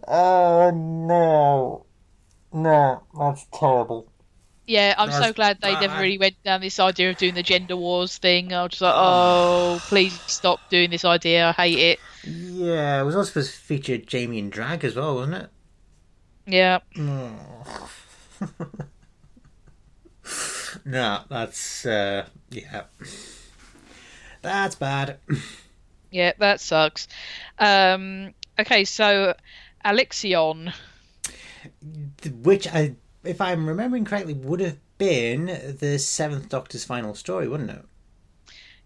[0.09, 1.86] Oh no.
[2.53, 4.11] No, that's terrible.
[4.66, 7.76] Yeah, I'm so glad they never really went down this idea of doing the gender
[7.76, 8.53] wars thing.
[8.53, 11.49] I was just like, oh, please stop doing this idea.
[11.49, 12.01] I hate it.
[12.24, 15.51] Yeah, it was also supposed to feature Jamie and Drag as well, wasn't it?
[16.47, 16.78] Yeah.
[20.28, 20.78] Oh.
[20.84, 22.82] no, that's uh yeah.
[24.47, 25.18] That's bad.
[26.12, 27.09] Yeah, that sucks.
[27.59, 29.34] Um, okay, so
[29.84, 30.72] Alixion.
[32.42, 32.94] Which I
[33.24, 35.47] if I'm remembering correctly would have been
[35.80, 37.84] the seventh Doctor's final story, wouldn't it?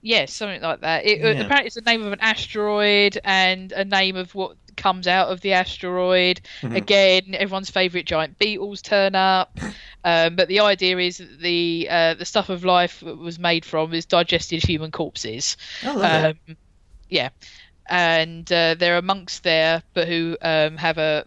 [0.00, 1.04] Yes, something like that.
[1.04, 1.42] It, Yeah.
[1.44, 5.42] Apparently, it's the name of an asteroid and a name of what comes out of
[5.42, 6.40] the asteroid.
[6.62, 6.74] Mhm.
[6.74, 9.58] Again, everyone's favourite giant beetles turn up.
[10.04, 13.92] Um, but the idea is that the uh, the stuff of life was made from
[13.92, 15.56] is digested human corpses.
[15.84, 16.02] Oh.
[16.02, 16.56] Um,
[17.08, 17.30] yeah,
[17.86, 21.26] and uh, there are monks there, but who um, have a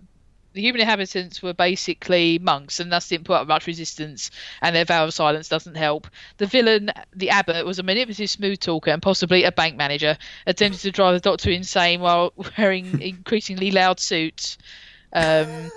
[0.54, 4.86] the human inhabitants were basically monks and thus didn't put up much resistance, and their
[4.86, 6.08] vow of silence doesn't help.
[6.38, 10.82] The villain, the abbot, was a manipulative smooth talker and possibly a bank manager, attempted
[10.82, 14.58] to drive the doctor insane while wearing increasingly loud suits.
[15.12, 15.72] Um,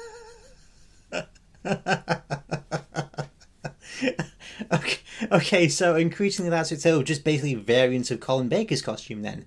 [4.72, 4.98] okay,
[5.32, 6.80] okay, so increasingly that's it.
[6.80, 9.46] So just basically variants of Colin Baker's costume then.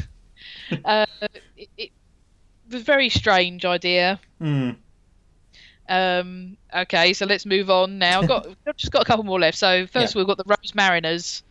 [0.84, 1.06] uh,
[1.56, 1.90] it, it
[2.70, 4.20] was a very strange idea.
[4.38, 4.70] Hmm.
[5.88, 8.22] Um, okay, so let's move on now.
[8.22, 9.58] I've got I've just got a couple more left.
[9.58, 10.20] So first Yeah.
[10.20, 11.42] we've got the Rosemariners.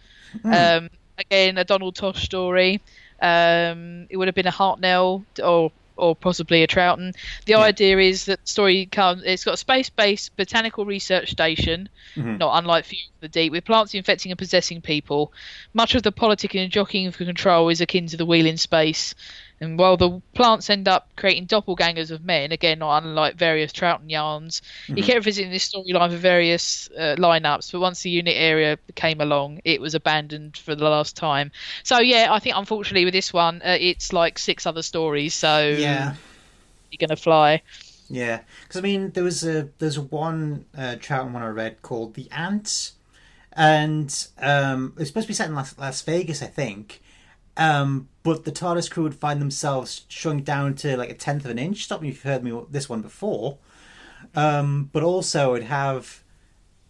[0.42, 0.54] Hmm.
[0.54, 2.82] Um, again, a Donald Tosh story.
[3.22, 7.14] Um, it would have been a Hartnell or or possibly a Troughton.
[7.46, 7.60] The Yeah.
[7.60, 9.24] idea is that the story comes.
[9.24, 12.40] It's got a space-based botanical research station, Mhm.
[12.40, 15.34] not unlike Fury of the Deep, with plants infecting and possessing people.
[15.74, 19.16] Much of the politicking and jockeying for control is akin to the wheel in space.
[19.62, 24.10] And while the plants end up creating doppelgangers of men, again, not unlike various Troughton
[24.10, 25.06] yarns, he Mhm.
[25.06, 27.72] kept visiting this storyline for various uh, lineups.
[27.72, 31.52] But once the unit area came along, it was abandoned for the last time.
[31.84, 35.36] So yeah, I think unfortunately with this one, uh, it's like six other stories.
[35.36, 36.16] So Yeah.
[36.90, 37.62] you're gonna fly.
[38.10, 42.16] Yeah, because I mean, there was a there's one uh, Troughton one I read called
[42.16, 42.94] The Ants,
[43.54, 44.10] and
[44.40, 47.02] um, it's supposed to be set in Las, Las Vegas, I think.
[47.58, 51.52] Um, but the TARDIS crew would find themselves shrunk down to like a tenth of
[51.52, 51.84] an inch.
[51.84, 53.58] Stop me if you've heard me this one before.
[54.36, 56.24] Um, but also, it'd have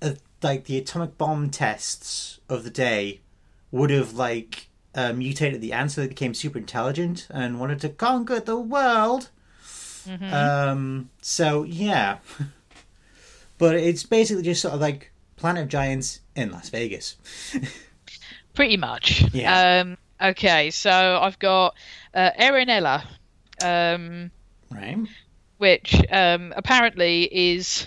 [0.02, 3.22] uh like the atomic bomb tests of the day
[3.72, 7.90] would have like uh, mutated the ants so they became super intelligent and wanted to
[7.90, 9.30] conquer the world.
[10.06, 10.34] Mhm.
[10.34, 12.18] Um, so yeah,
[13.58, 17.16] but it's basically just sort of like Planet of Giants in Las Vegas.
[18.54, 19.24] Pretty much.
[19.34, 19.82] Yeah.
[19.82, 21.76] Um, okay, so I've got
[22.14, 23.06] uh, Erinella.
[23.64, 24.32] Um,
[24.72, 24.98] Right?
[25.58, 27.86] which um, apparently is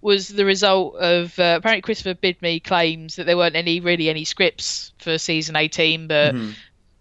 [0.00, 4.24] was the result of uh, apparently Christopher Bidmead claims that there weren't any really any
[4.24, 6.54] scripts for season 18 but Mhm.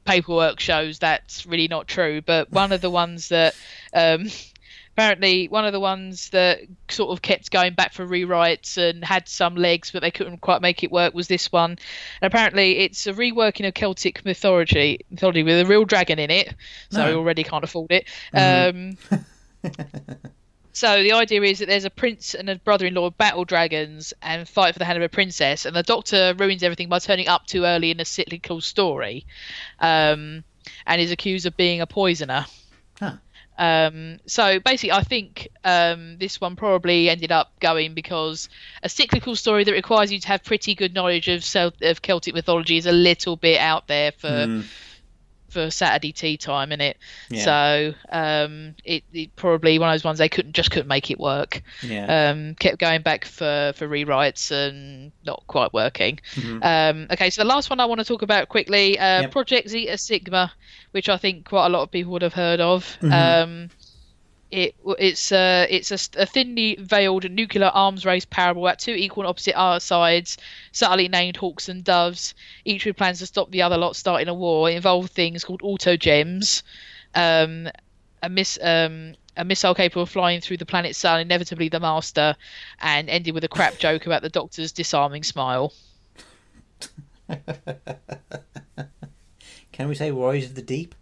[0.03, 3.55] paperwork shows that's really not true but one of the ones that
[3.93, 4.27] um,
[4.99, 9.29] apparently one of the ones that sort of kept going back for rewrites and had
[9.29, 13.07] some legs but they couldn't quite make it work was this one and apparently it's
[13.07, 16.53] a reworking of Celtic mythology mythology with a real dragon in it
[16.89, 17.11] so No.
[17.11, 18.97] we already can't afford it Mhm.
[19.13, 19.25] um,
[20.73, 24.73] so the idea is that there's a prince and a brother-in-law battle dragons and fight
[24.73, 27.63] for the hand of a princess, and the Doctor ruins everything by turning up too
[27.63, 29.25] early in a cyclical story,
[29.79, 30.43] um,
[30.85, 32.45] and is accused of being a poisoner.
[33.59, 38.47] Um, so basically, I think um, this one probably ended up going because
[38.81, 41.45] a cyclical story that requires you to have pretty good knowledge of,
[41.81, 44.29] of Celtic mythology is a little bit out there for.
[44.29, 44.63] Mm
[45.49, 46.97] for Saturday tea time in it.
[47.29, 47.43] Yeah.
[47.43, 51.19] So um, it, it, probably one of those ones they couldn't just couldn't make it
[51.19, 51.61] work.
[51.81, 52.31] Yeah.
[52.31, 56.19] Um, kept going back for for rewrites and not quite working.
[56.35, 56.63] Mm-hmm.
[56.63, 59.31] Um, okay, so the last one I want to talk about quickly, uh, yep.
[59.31, 60.51] Project Zeta Sigma,
[60.91, 62.97] which I think quite a lot of people would have heard of.
[63.01, 63.69] Mm-hmm.
[64.51, 69.23] It it's uh, it's a, a, thinly veiled nuclear arms race parable at two equal
[69.23, 70.37] and opposite sides,
[70.71, 72.33] subtly named hawks and doves,
[72.65, 74.67] each with plans to stop the other lot starting a war.
[74.69, 76.63] It involved things called auto gems,
[77.13, 77.69] um,
[78.23, 82.35] a miss um, a missile capable of flying through the planet's sun, inevitably the master,
[82.79, 85.73] and ended with a crap joke about the Doctor's disarming smile.
[89.79, 90.93] Can we say Warriors of the Deep?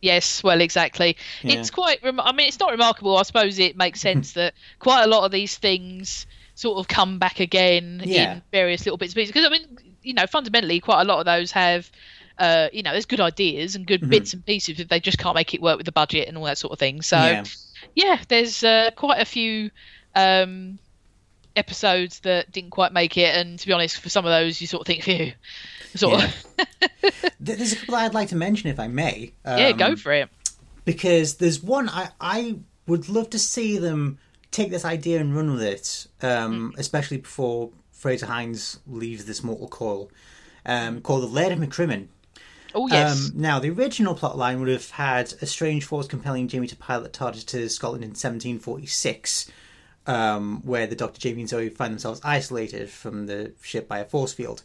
[0.00, 1.18] yes, well, exactly.
[1.42, 1.56] Yeah.
[1.56, 2.02] It's quite.
[2.02, 3.18] Rem- I mean, it's not remarkable.
[3.18, 7.18] I suppose it makes sense that quite a lot of these things sort of come
[7.18, 8.36] back again yeah.
[8.36, 9.30] in various little bits and pieces.
[9.30, 11.90] Because I mean, you know, fundamentally, quite a lot of those have.
[12.38, 14.10] Uh, you know, there's good ideas and good mm-hmm.
[14.10, 16.44] bits and pieces, but they just can't make it work with the budget and all
[16.44, 17.02] that sort of thing.
[17.02, 17.44] So, yeah,
[17.96, 19.72] yeah there's uh, quite a few
[20.14, 20.78] um,
[21.58, 24.66] episodes that didn't quite make it, and to be honest, for some of those, you
[24.66, 25.32] sort of think, phew,
[25.94, 26.30] sort yeah.
[27.02, 27.30] of.
[27.40, 29.32] there's a couple I'd like to mention, if I may.
[29.44, 30.30] Um, yeah, go um, for it.
[30.84, 34.18] Because there's one I I would love to see them
[34.50, 36.78] take this idea and run with it, um, mm.
[36.78, 40.10] especially before Frazer Hines leaves this mortal coil,
[40.64, 42.08] um, called the Laird of McCrimmon.
[42.74, 43.30] Oh yes.
[43.30, 47.12] Um, now the original plotline would have had a strange force compelling Jamie to pilot
[47.12, 49.50] TARDIS to Scotland in 1746,
[50.08, 54.04] um, where the Doctor, Jamie, and Zoe find themselves isolated from the ship by a
[54.04, 54.64] force field.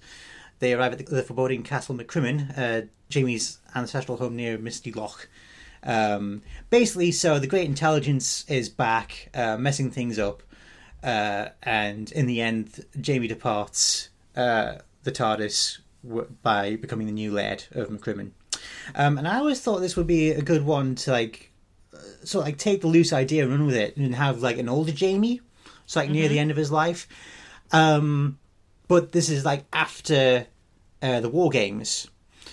[0.59, 5.27] They arrive at the, the foreboding Castle McCrimmon, uh, Jamie's ancestral home near Misty Loch.
[5.83, 10.41] Um, basically, so the Great Intelligence is back, uh, messing things up,
[11.03, 15.79] uh, and in the end, Jamie departs uh, the TARDIS
[16.41, 18.31] by becoming the new laird of McCrimmon.
[18.95, 21.51] Um, and I always thought this would be a good one to like,
[22.23, 24.91] of like take the loose idea and run with it, and have like an older
[24.91, 25.41] Jamie,
[25.85, 26.15] so like mm-hmm.
[26.15, 27.07] near the end of his life.
[27.71, 28.39] Um,
[28.87, 30.47] but this is like after
[31.01, 32.07] uh, the war games.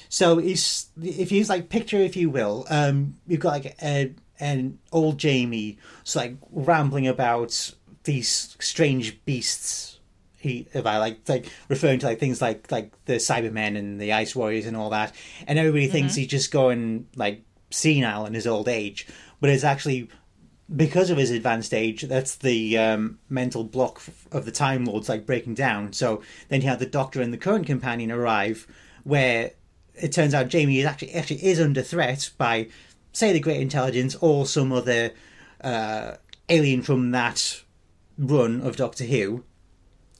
[0.08, 4.78] So he's if you like picture, if you will, um, you've got like a, an
[4.90, 9.98] old Jamie, so like rambling about these strange beasts.
[10.36, 14.14] He, if I like, like referring to like things like like the Cybermen and the
[14.14, 15.14] Ice Warriors and all that,
[15.46, 15.92] and everybody mm-hmm.
[15.92, 19.06] thinks he's just going like senile in his old age,
[19.40, 20.08] but it's actually
[20.74, 25.26] because of his advanced age, that's the um, mental block of the Time Lords like
[25.26, 25.92] breaking down.
[25.92, 28.66] So then you have the Doctor and the current companion arrive,
[29.02, 29.52] where
[29.94, 32.68] it turns out Jamie is actually actually is under threat by,
[33.12, 35.12] say, the Great Intelligence or some other
[35.62, 36.12] uh,
[36.48, 37.62] alien from that
[38.16, 39.44] run of Doctor Who,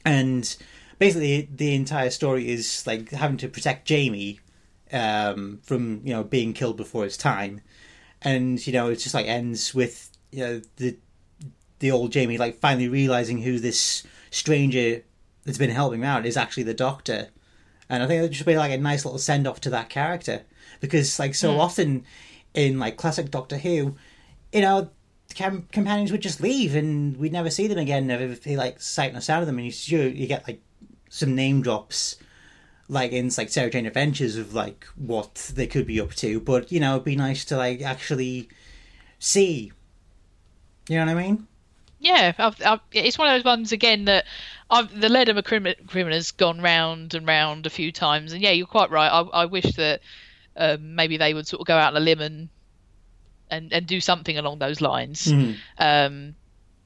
[0.05, 0.57] and
[0.99, 4.41] basically the entire story is like having to protect Jamie
[4.93, 7.61] um, from you know being killed before his time,
[8.23, 10.97] and you know it just like ends with you know the
[11.79, 15.03] the old Jamie like finally realizing who this stranger
[15.45, 17.29] that's been helping him out is actually the Doctor,
[17.89, 20.43] and I think it should be like a nice little send off to that character
[20.81, 21.59] because like so mm.
[21.59, 22.05] often
[22.55, 23.97] in like classic Doctor Who,
[24.53, 24.91] you know.
[25.33, 28.09] Cam- companions would just leave and we'd never see them again.
[28.09, 30.61] Never like sight nor sound of them, and you you get like
[31.09, 32.17] some name drops
[32.91, 36.41] like in like Sarah Jane Adventures of like what they could be up to.
[36.41, 38.49] But you know, it'd be nice to like actually
[39.19, 39.73] see
[40.91, 41.47] you know what I mean?
[42.01, 44.25] Yeah, I've, I've, it's one of those ones again that
[44.69, 48.51] I've, the Laird of McCrimmon has gone round and round a few times, and yeah,
[48.51, 49.09] you're quite right.
[49.09, 50.01] I, I wish that
[50.57, 52.49] um, maybe they would sort of go out on a limb and
[53.53, 55.57] and, and do something along those lines mm.
[55.79, 56.35] um,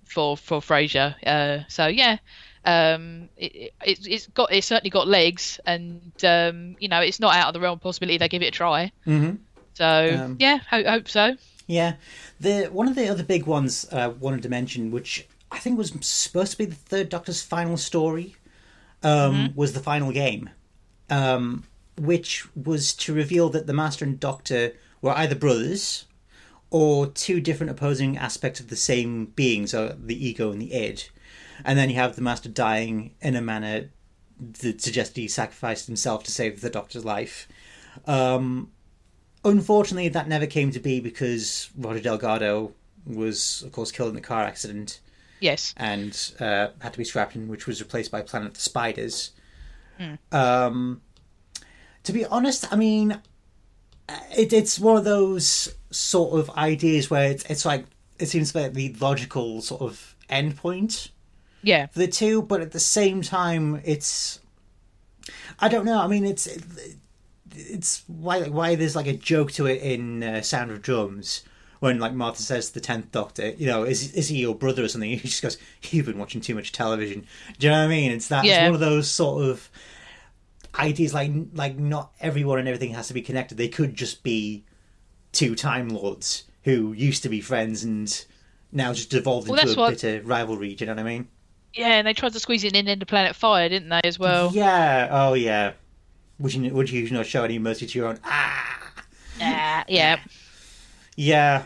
[0.05, 1.17] for for Frazer.
[1.25, 2.19] Uh, so yeah,
[2.65, 7.35] um, it, it, has got it's certainly got legs, and um, you know it's not
[7.35, 8.93] out of the realm of possibility they give it a try.
[9.07, 9.37] Mm-hmm.
[9.75, 11.37] So um, yeah, hope, hope so.
[11.67, 11.95] Yeah,
[12.41, 15.79] the one of the other big ones I uh, wanted to mention, which I think
[15.79, 18.37] was supposed to be the Third Doctor's final story,
[19.03, 19.57] um, mm-hmm.
[19.57, 20.51] was the final game,
[21.11, 21.65] um,
[21.99, 26.07] which was to reveal that the Master and Doctor were either brothers
[26.71, 31.09] or two different opposing aspects of the same being, so the ego and the id.
[31.65, 33.91] And then you have the Master dying in a manner
[34.61, 37.49] that suggests he sacrificed himself to save the Doctor's life.
[38.07, 38.71] Um,
[39.45, 42.73] Unfortunately, that never came to be because Roger Delgado
[43.05, 45.01] was, of course, killed in a car accident.
[45.41, 45.75] Yes.
[45.77, 49.33] And uh, had to be scrapped, which was replaced by Planet of the Spiders.
[50.01, 50.19] Mm.
[50.33, 51.03] Um,
[52.05, 53.21] to be honest, I mean,
[54.35, 57.85] it, it's one of those sort of ideas where it's, it's like
[58.19, 61.11] it seems like the logical sort of end point
[61.65, 61.87] Yeah.
[61.87, 64.41] for the two, but at the same time, it's
[65.59, 65.99] I don't know.
[66.01, 66.47] I mean, it's
[67.57, 71.43] it's why why there's like a joke to it in uh, Sound of Drums
[71.81, 74.85] when like Martha says to the tenth Doctor, you know, is is he your brother
[74.85, 75.11] or something?
[75.17, 75.59] He just goes,
[75.91, 77.27] "You've been watching too much television."
[77.59, 78.11] Do you know what I mean?
[78.13, 79.69] It's that it's one of those sort of
[80.79, 83.57] ideas like like not everyone and everything has to be connected.
[83.57, 84.65] They could just be
[85.33, 88.25] two Time Lords who used to be friends and
[88.73, 90.75] now just devolved Well, into a what- bit of rivalry.
[90.75, 91.29] Do you know what I mean?
[91.75, 94.51] Yeah, and they tried to squeeze it in into Planet Fire, didn't they, as well?
[94.53, 95.09] Yeah.
[95.11, 95.73] Oh, yeah.
[96.39, 98.19] Would you would you not show any mercy to your own?
[98.25, 98.93] Ah.
[99.39, 99.85] Yeah.
[99.89, 100.21] Yeah.
[101.17, 101.65] Yeah.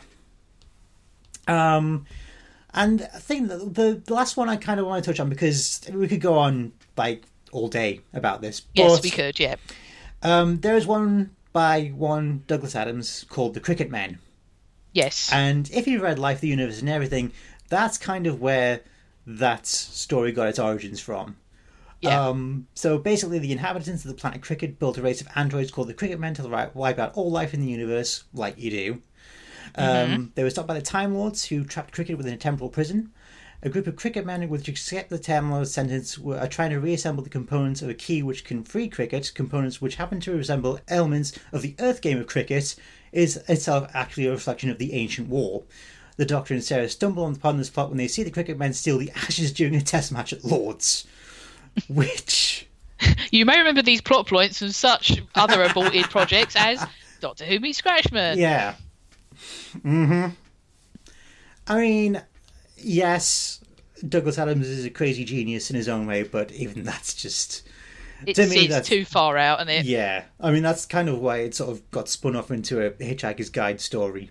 [1.47, 2.07] Um,
[2.75, 5.81] and I think the, the last one I kind of want to touch on because
[5.93, 8.63] we could go on like all day about this.
[8.75, 9.41] Yes, but, we could.
[9.41, 9.57] Yeah.
[10.23, 14.19] Um, there is one by one Douglas Adams called The Krikkit Man.
[14.93, 15.31] Yes.
[15.33, 17.33] And if you've read Life, the Universe, and everything,
[17.69, 18.81] that's kind of where
[19.29, 21.37] that story got its origins from.
[22.01, 22.29] Yeah.
[22.29, 25.89] Um, so basically, the inhabitants of the planet Krikkit built a race of androids called
[25.89, 29.03] the Krikkit Men to wipe out all life in the universe, like you do.
[29.75, 33.13] Um, They were stopped by the Time Lords, who trapped Krikkit within a temporal prison.
[33.61, 36.79] A group of Krikkit men, which accept the Time Lords' sentence, were, are trying to
[36.79, 39.35] reassemble the components of a key which can free Krikkit.
[39.35, 42.77] Components which happen to resemble elements of the Earth game of Cricket,
[43.11, 45.65] is itself actually a reflection of the ancient war.
[46.19, 48.99] The Doctor and Sarah stumble upon this plot when they see the Krikkit men steal
[48.99, 51.07] the ashes during a test match at Lords.
[51.89, 52.67] Which.
[53.31, 56.85] You may remember these plot points from such other aborted projects as
[57.21, 58.37] Doctor Who meets Scratchman.
[58.37, 58.75] Yeah.
[59.77, 60.27] Mm hmm
[61.69, 62.23] I mean,
[62.77, 63.61] yes,
[64.09, 67.63] Douglas Adams is a crazy genius in his own way, but even that's just.
[68.27, 70.25] it's to me, it's that's- too far out, and it Yeah.
[70.41, 73.51] I mean, that's kind of why it sort of got spun off into a Hitchhiker's
[73.51, 74.31] Guide story.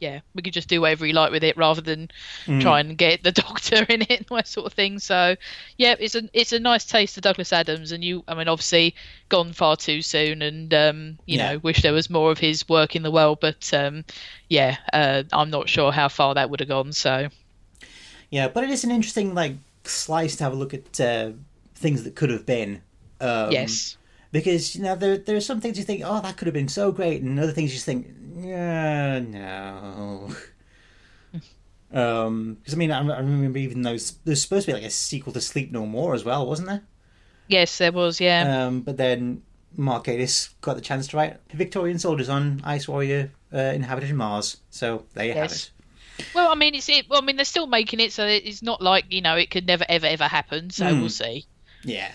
[0.00, 2.08] Yeah, we could just do whatever you like with it rather than
[2.46, 2.50] Mm.
[2.58, 4.98] try and get the Doctor in it and that sort of thing.
[4.98, 5.36] So,
[5.78, 8.94] yeah, it's a it's a nice taste of Douglas Adams, and you, I mean, obviously
[9.28, 11.52] gone far too soon, and um, you Yeah.
[11.52, 14.04] know, wish there was more of his work in the world, but um,
[14.48, 16.92] yeah, uh, I'm not sure how far that would have gone.
[16.92, 17.28] So,
[18.30, 21.32] Yeah, but it is an interesting, like, slice to have a look at uh,
[21.74, 22.82] things that could have been.
[23.20, 23.96] Um, yes,
[24.32, 26.68] Because, you know, there, there are some things you think, oh, that could have been
[26.68, 30.30] so great, and other things you just think, yeah, no.
[31.92, 34.12] Um, because I mean, I, I remember even those.
[34.24, 36.82] There's supposed to be like a sequel to Sleep No More as well, wasn't there?
[37.48, 39.42] yes, there was, yeah, Um, but then
[39.76, 44.58] Mark Gatiss got the chance to write Victorian soldiers on Ice Warrior uh, inhabited Mars.
[44.70, 45.70] So there you have it.
[46.32, 47.08] Well, I mean, it's it.
[47.08, 49.66] Well, I mean, they're still making it, so it's not like you know it could
[49.66, 50.70] never, ever, ever happen.
[50.70, 51.00] So Hmm.
[51.00, 51.44] we'll see.
[51.82, 52.14] Yeah.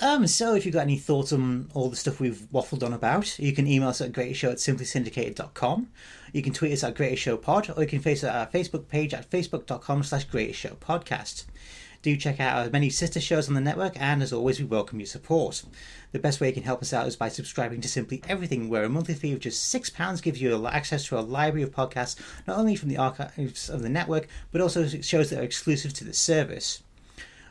[0.00, 3.38] Um, so if you've got any thoughts on all the stuff we've waffled on about,
[3.38, 5.88] you can email us at greatestshow at simplysyndicated.com.
[6.32, 9.14] You can tweet us at Greatest Show Pod, or you can face our Facebook page
[9.14, 11.44] at facebook.com slash Greatest Show Podcast.
[12.02, 14.98] Do check out our many sister shows on the network, and as always, we welcome
[14.98, 15.62] your support.
[16.10, 18.84] The best way you can help us out is by subscribing to Simply Everything, where
[18.84, 22.16] a monthly fee of just £6 gives you access to a library of podcasts,
[22.46, 26.04] not only from the archives of the network, but also shows that are exclusive to
[26.04, 26.82] the service.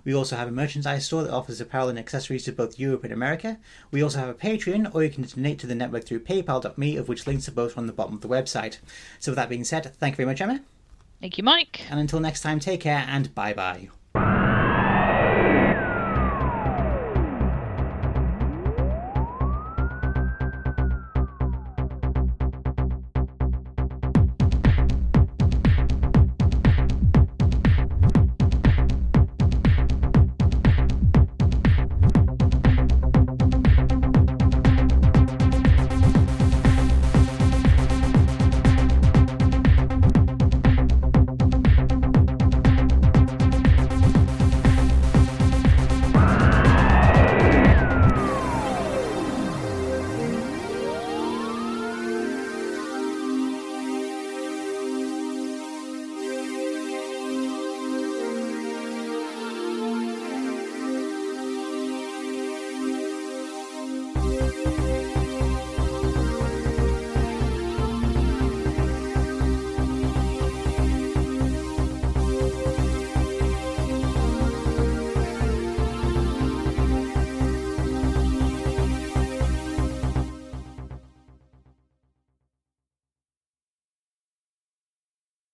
[0.06, 3.14] We also have a merchandise store that offers apparel and accessories to both Europe and
[3.14, 3.58] America.
[3.92, 7.08] We also have a Patreon, or you can donate to the network through paypal.me, of
[7.08, 8.80] which links are both on the bottom of the website.
[9.20, 10.62] So, with that being said, thank you very much, Emma.
[11.22, 11.82] Thank you, Mike.
[11.90, 14.53] And until next time, take care and bye bye.